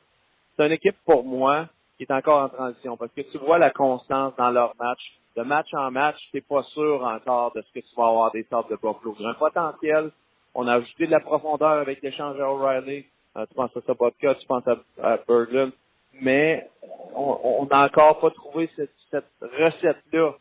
[0.55, 1.67] C'est une équipe, pour moi,
[1.97, 4.99] qui est encore en transition parce que tu vois la constance dans leur match.
[5.35, 8.43] De match en match, tu pas sûr encore de ce que tu vas avoir des
[8.43, 9.15] sortes de Buffalo.
[9.19, 10.11] Il un potentiel.
[10.55, 13.05] On a ajouté de la profondeur avec l'échange à O'Reilly.
[13.37, 15.73] Euh, tu penses à Sabotka, tu penses à, à Berglund?
[16.21, 16.69] Mais
[17.13, 20.33] on n'a encore pas trouvé cette, cette recette-là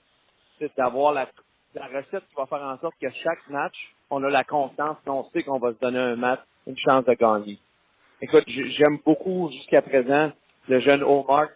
[0.59, 1.29] c'est d'avoir la,
[1.75, 3.75] la recette qui va faire en sorte que chaque match,
[4.11, 7.15] on a la confiance, on sait qu'on va se donner un match, une chance de
[7.15, 7.59] gagner.
[8.21, 10.31] Écoute, j'aime beaucoup jusqu'à présent
[10.69, 11.49] le jeune Omar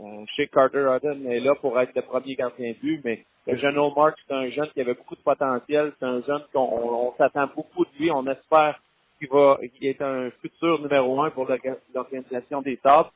[0.00, 3.56] euh, chez Carter Hutton est là pour être le premier gardien de but, mais le
[3.56, 7.14] jeune Omar, c'est un jeune qui avait beaucoup de potentiel, c'est un jeune qu'on on,
[7.16, 8.78] s'attend beaucoup de lui, on espère
[9.18, 11.46] qu'il va qu'il est un futur numéro un pour
[11.94, 13.08] l'organisation des Sables.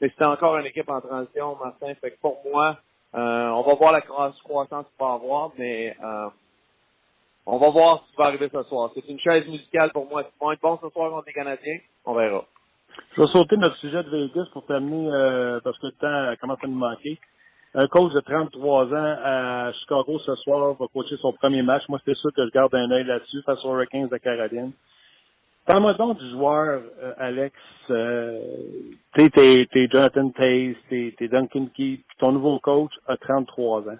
[0.00, 1.94] Mais c'est encore une équipe en transition, Martin.
[1.94, 2.76] Fait que pour moi,
[3.14, 4.52] euh, on va voir la croissance qu'il
[5.00, 6.28] va avoir, mais euh,
[7.46, 8.90] on va voir ce qui va arriver ce soir.
[8.94, 10.22] C'est une chaise musicale pour moi.
[10.22, 11.78] Ils vont être bons ce soir contre les Canadiens.
[12.04, 12.44] On verra.
[13.16, 16.58] Je vais sauter notre sujet de Vegas pour terminer, euh, parce que le temps commence
[16.62, 17.18] à nous manquer.
[17.74, 21.82] Un coach de 33 ans à Chicago ce soir va coacher son premier match.
[21.88, 24.72] Moi, c'est sûr que je garde un œil là-dessus face aux Hurricanes de Caroline.
[25.66, 27.54] Parle-moi donc du joueur, euh, Alex.
[27.90, 28.40] Euh,
[29.14, 33.98] t'es, t'es, Jonathan Taze, t'es, t'es Duncan Key, ton nouveau coach a 33 ans.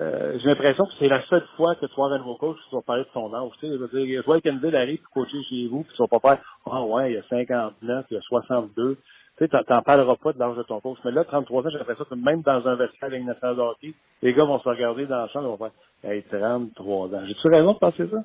[0.00, 2.74] Euh, j'ai l'impression que c'est la seule fois que tu vois un nouveau coach qui
[2.74, 3.50] va parler de son âge.
[3.58, 6.18] Tu sais, je veux dire, vois Kenville arrive pour coacher chez vous, puis tu vas
[6.18, 8.96] pas faire Ah ouais, il y a 59, il y a 62.
[8.96, 9.02] Tu
[9.38, 10.98] sais, t'en parleras pas de l'âge de ton coach.
[11.04, 13.94] Mais là, 33 ans, j'ai l'impression que même dans un vestiaire avec nationale de hockey,
[14.22, 15.70] les gars vont se regarder dans le champ et vont faire
[16.04, 17.22] Hey, 33 ans.
[17.26, 18.24] J'ai-tu raison de penser ça?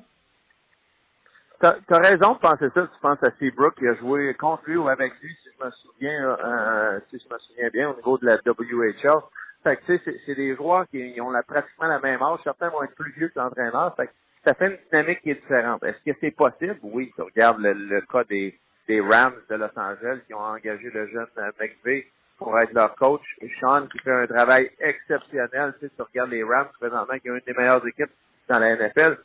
[1.60, 2.82] T'as as raison de penser ça.
[2.82, 5.70] Tu penses à Seabrook qui a joué contre lui ou avec lui, si je me
[5.70, 9.22] souviens, euh, si je me souviens bien, au niveau de la WHL.
[9.64, 12.38] Fait que, tu sais, c'est des joueurs qui ont la, pratiquement la même âge.
[12.44, 13.96] Certains vont être plus vieux que l'entraîneur.
[13.96, 14.12] Fait que
[14.44, 15.82] ça fait une dynamique qui est différente.
[15.82, 16.78] Est-ce que c'est possible?
[16.82, 17.10] Oui.
[17.16, 21.26] Tu regardes le, cas des, des Rams de Los Angeles qui ont engagé le jeune
[21.38, 22.04] euh, McVeigh
[22.36, 23.22] pour être leur coach.
[23.40, 25.74] Et Sean qui fait un travail exceptionnel.
[25.80, 28.12] Tu, sais, tu regardes les Rams présentement qui ont une des meilleures équipes
[28.50, 29.16] dans la NFL.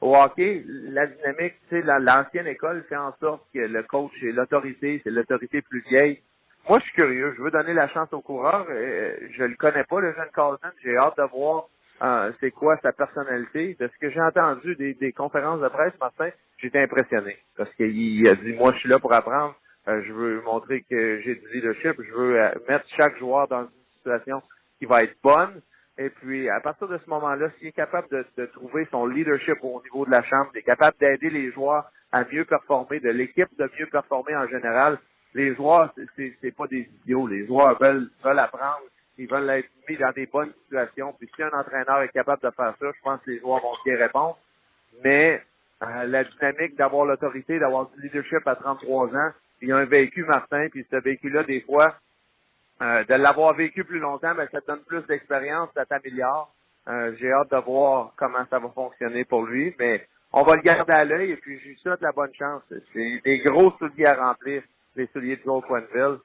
[0.00, 4.30] Au hockey, la dynamique, tu sais, l'ancienne école fait en sorte que le coach est
[4.30, 6.22] l'autorité, c'est l'autorité plus vieille.
[6.68, 7.32] Moi, je suis curieux.
[7.34, 8.66] Je veux donner la chance au coureur.
[8.68, 10.68] Euh, je le connais pas, le jeune Carlton.
[10.84, 11.64] J'ai hâte de voir
[12.02, 13.74] euh, c'est quoi sa personnalité.
[13.80, 17.38] De ce que j'ai entendu des, des, conférences de presse ce matin, j'étais impressionné.
[17.56, 19.54] Parce qu'il a dit, moi, je suis là pour apprendre.
[19.88, 22.02] Euh, je veux montrer que j'ai du leadership.
[22.02, 22.38] Je veux
[22.68, 24.42] mettre chaque joueur dans une situation
[24.78, 25.62] qui va être bonne.
[25.96, 29.56] Et puis, à partir de ce moment-là, s'il est capable de, de, trouver son leadership
[29.62, 33.48] au niveau de la chambre, est capable d'aider les joueurs à mieux performer, de l'équipe
[33.58, 34.98] de mieux performer en général,
[35.34, 37.26] les joueurs, c'est, c'est pas des idiots.
[37.26, 38.82] Les joueurs veulent, veulent apprendre.
[39.18, 41.14] Ils veulent être mis dans des bonnes situations.
[41.18, 43.74] Puis si un entraîneur est capable de faire ça, je pense que les joueurs vont
[43.84, 44.38] bien répondre.
[45.04, 45.42] Mais
[45.82, 49.84] euh, la dynamique d'avoir l'autorité, d'avoir du leadership à 33 ans, il y a un
[49.84, 51.96] vécu, Martin, puis ce vécu-là, des fois,
[52.80, 56.54] euh, de l'avoir vécu plus longtemps, ben, ça te donne plus d'expérience, ça t'améliore.
[56.88, 60.62] Euh, j'ai hâte de voir comment ça va fonctionner pour lui, mais on va le
[60.62, 62.62] garder à l'œil et puis je lui souhaite la bonne chance.
[62.92, 64.62] C'est des gros souliers à remplir
[64.98, 66.18] les souliers de Joe Quenville.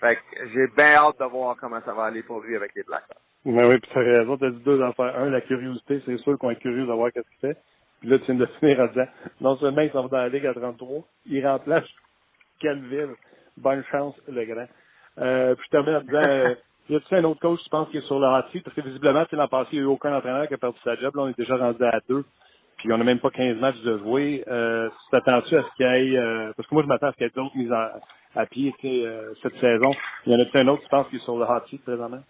[0.00, 2.82] fait que j'ai bien hâte de voir comment ça va aller pour lui avec les
[2.82, 3.16] Blackhawks.
[3.44, 5.16] Mais oui, puis tu as raison, tu as dit deux affaires.
[5.16, 7.56] Un, la curiosité, c'est sûr qu'on est curieux de voir qu'est-ce qu'il fait.
[8.00, 9.06] Puis là, tu viens de finir en disant,
[9.40, 11.84] non seulement il s'en va dans la Ligue à 33, il remplace
[12.60, 13.14] Canville.
[13.56, 14.66] Bonne chance, le grand.
[15.18, 16.54] Euh, puis je termine en disant, euh,
[16.90, 19.24] y a-t-il un autre coach, je pense, qui est sur le hot Parce que visiblement,
[19.30, 21.14] l'an passé, il n'y a eu aucun entraîneur qui a perdu sa job.
[21.14, 22.24] Là, on est déjà rendu à deux
[22.86, 24.44] puis on n'a même pas 15 matchs de jouer.
[24.46, 27.16] Euh, t'attends-tu à ce qu'il y ait, euh, parce que moi je m'attends à ce
[27.16, 27.98] qu'il y ait d'autres mises à,
[28.36, 29.90] à pied euh, cette saison.
[30.24, 32.22] Il y en a-t-il un autre, tu penses, qui est sur le hot seat présentement?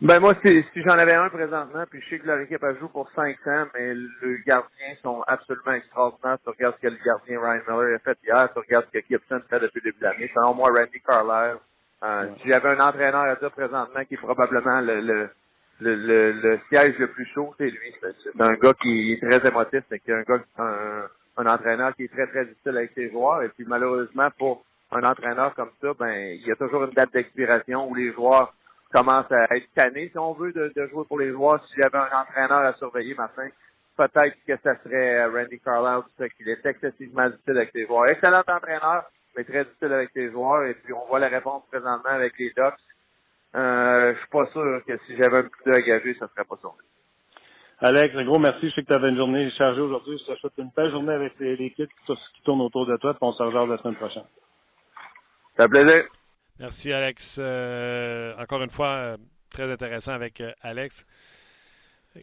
[0.00, 2.74] Ben moi, si, si j'en avais un présentement, puis je sais que leur équipe a
[2.74, 3.34] joué pour 500,
[3.74, 6.38] mais les gardiens sont absolument extraordinaires.
[6.44, 9.04] Tu regardes ce que le gardien Ryan Miller a fait hier, tu regardes ce que
[9.08, 10.30] Gibson fait depuis le début de l'année.
[10.32, 11.58] Selon moi, Randy Carlisle,
[12.04, 15.30] euh, si j'avais un entraîneur à dire présentement qui est probablement le, le
[15.80, 17.94] le, le, siège le plus chaud, c'est lui.
[18.00, 21.06] C'est un gars qui est très émotif, c'est un gars, un,
[21.36, 23.42] un entraîneur qui est très, très difficile avec ses joueurs.
[23.42, 27.12] Et puis malheureusement, pour un entraîneur comme ça, ben, il y a toujours une date
[27.12, 28.54] d'expiration où les joueurs
[28.92, 31.64] commencent à être tannés, si on veut, de, de jouer pour les joueurs.
[31.66, 33.48] Si j'avais un entraîneur à surveiller Martin,
[33.96, 38.08] peut-être que ça serait Randy Carlisle, qu'il est excessivement difficile avec ses joueurs.
[38.08, 40.64] Excellent entraîneur, mais très difficile avec ses joueurs.
[40.64, 42.74] Et puis on voit la réponse présentement avec les Ducks.
[43.54, 46.56] Euh, je suis pas sûr que si j'avais un petit peu engagé, ça serait pas
[46.62, 46.68] ça.
[47.80, 48.70] Alex, un gros merci.
[48.70, 50.16] Je sais que tu avais une journée chargée aujourd'hui.
[50.18, 53.12] Je te souhaite une belle journée avec l'équipe qui, qui tourne autour de toi.
[53.12, 54.24] Puis on se rejoint la semaine prochaine.
[55.56, 56.04] Ça fait plaisir.
[56.58, 57.38] Merci, Alex.
[57.40, 59.16] Euh, encore une fois, euh,
[59.50, 61.04] très intéressant avec euh, Alex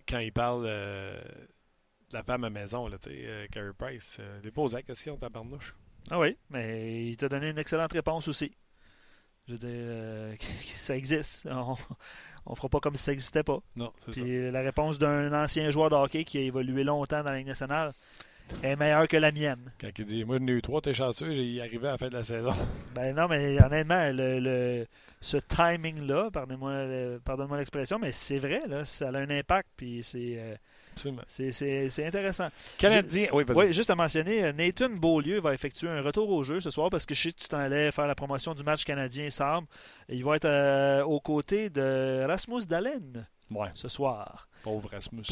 [0.08, 4.22] quand il parle de la femme à maison, là, tu sais, Carey Price.
[4.44, 5.76] il posé la question, tabarnouche.
[6.12, 8.56] Ah oui, mais il t'a donné une excellente réponse aussi.
[9.50, 10.36] Je veux dire, euh,
[10.76, 11.48] ça existe.
[11.50, 11.76] On,
[12.52, 13.58] ne fera pas comme si ça n'existait pas.
[13.76, 17.38] Non, Puis la réponse d'un ancien joueur de hockey qui a évolué longtemps dans la
[17.38, 17.94] Ligue nationale
[18.64, 19.72] est meilleure que la mienne.
[19.82, 22.08] Quand il dit Moi, j'en ai eu trois, t'es chanceux, j'ai arrivé à la fin
[22.10, 22.54] de la saison.
[22.96, 24.86] Ben non, mais honnêtement, le,
[25.22, 29.70] ce timing-là, pardonnez-moi pardonne l'expression, mais c'est vrai, là, ça a un impact.
[29.76, 30.36] Puis c'est.
[30.38, 30.56] Euh,
[31.28, 32.50] c'est intéressant.
[32.78, 36.60] Canadien, oui, oui, juste à mentionner, euh, Nathan Beaulieu va effectuer un retour au jeu
[36.60, 38.84] ce soir parce que je sais que tu t'en allais faire la promotion du match
[38.84, 39.68] canadien-Sabre.
[40.10, 43.26] Il va être euh, aux côtés de Rasmus Dallin
[43.74, 44.48] ce soir.
[44.64, 45.24] Pauvre Rasmus.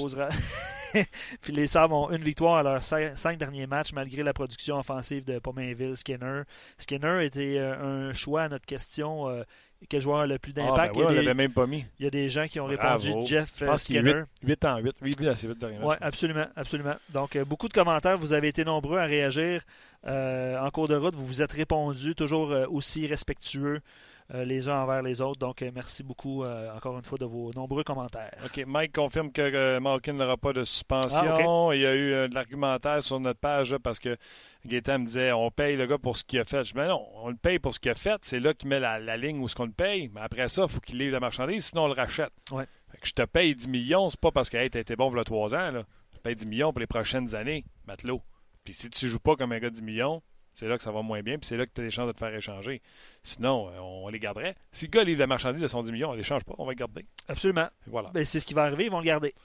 [1.41, 5.24] Puis les Sabres ont une victoire à leurs cinq derniers matchs malgré la production offensive
[5.26, 6.43] de Pomainville Skinner.
[6.78, 9.28] Skinner était euh, un choix à notre question
[9.90, 10.78] quel joueur a le plus d'impact.
[10.80, 11.86] Ah, ben oui, on l'avait même pas mis.
[12.00, 14.24] Il y a des gens qui ont répondu Jeff Je pense Skinner.
[14.44, 14.96] 8, 8 en 8.
[15.02, 15.86] Oui, lui, assez vite derrière.
[15.86, 16.96] Oui, absolument, absolument.
[17.14, 18.18] Donc, euh, beaucoup de commentaires.
[18.18, 19.62] Vous avez été nombreux à réagir
[20.08, 21.16] euh, en cours de route.
[21.16, 23.82] Vous vous êtes répondu, toujours euh, aussi respectueux
[24.34, 25.40] les uns envers les autres.
[25.40, 26.44] Donc, merci beaucoup
[26.76, 28.36] encore une fois de vos nombreux commentaires.
[28.46, 28.64] OK.
[28.66, 31.70] Mike confirme que Malkin n'aura pas de suspension.
[31.70, 34.18] Ah, Il y a eu de l'argumentaire sur notre page parce que
[34.66, 36.64] Gaétan me disait on paye le gars pour ce qu'il a fait.
[36.64, 38.20] Je dis, mais non, on le paye pour ce qu'il a fait.
[38.22, 40.10] C'est là qu'il met la, ligne où ce qu'on le paye.
[40.14, 42.32] Mais après ça, il faut qu'il livre la marchandise, sinon on le rachète.
[42.52, 42.66] Ouais.
[43.04, 45.56] je te paye 10 millions, c'est pas parce que hey, tu été bon a 3
[45.56, 45.72] ans.
[45.72, 45.84] Là.
[46.26, 48.22] 10 millions pour les prochaines années, matelot.
[48.64, 50.22] Puis si tu joues pas comme un gars de 10 millions,
[50.58, 52.08] c'est là que ça va moins bien, puis c'est là que tu as des chances
[52.08, 52.82] de te faire échanger.
[53.22, 54.55] Sinon, euh, on les garderait.
[54.72, 56.66] Si le gars livre la marchandise de son 10 millions, on ne l'échange pas, on
[56.66, 57.05] va le garder.
[57.28, 57.68] Absolument.
[57.86, 58.10] voilà.
[58.12, 59.36] Ben, c'est ce qui va arriver, ils vont le garder.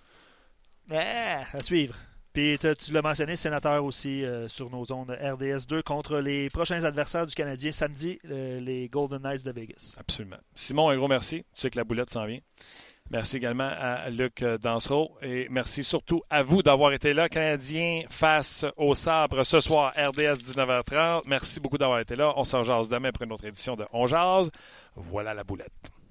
[0.91, 1.95] Ah, à suivre.
[2.33, 6.83] Puis tu l'as mentionné, sénateur aussi euh, sur nos ondes RDS 2 contre les prochains
[6.83, 9.95] adversaires du Canadien samedi, euh, les Golden Knights de Vegas.
[9.99, 10.39] Absolument.
[10.55, 11.45] Simon, un gros merci.
[11.55, 12.41] Tu sais que la boulette s'en vient.
[13.13, 17.29] Merci également à Luc Dansereau et merci surtout à vous d'avoir été là.
[17.29, 21.21] Canadien face au sabre ce soir, RDS 19h30.
[21.27, 22.33] Merci beaucoup d'avoir été là.
[22.37, 24.51] On s'en jase demain pour une autre édition de On Jase.
[24.97, 26.02] Voilà la boulette.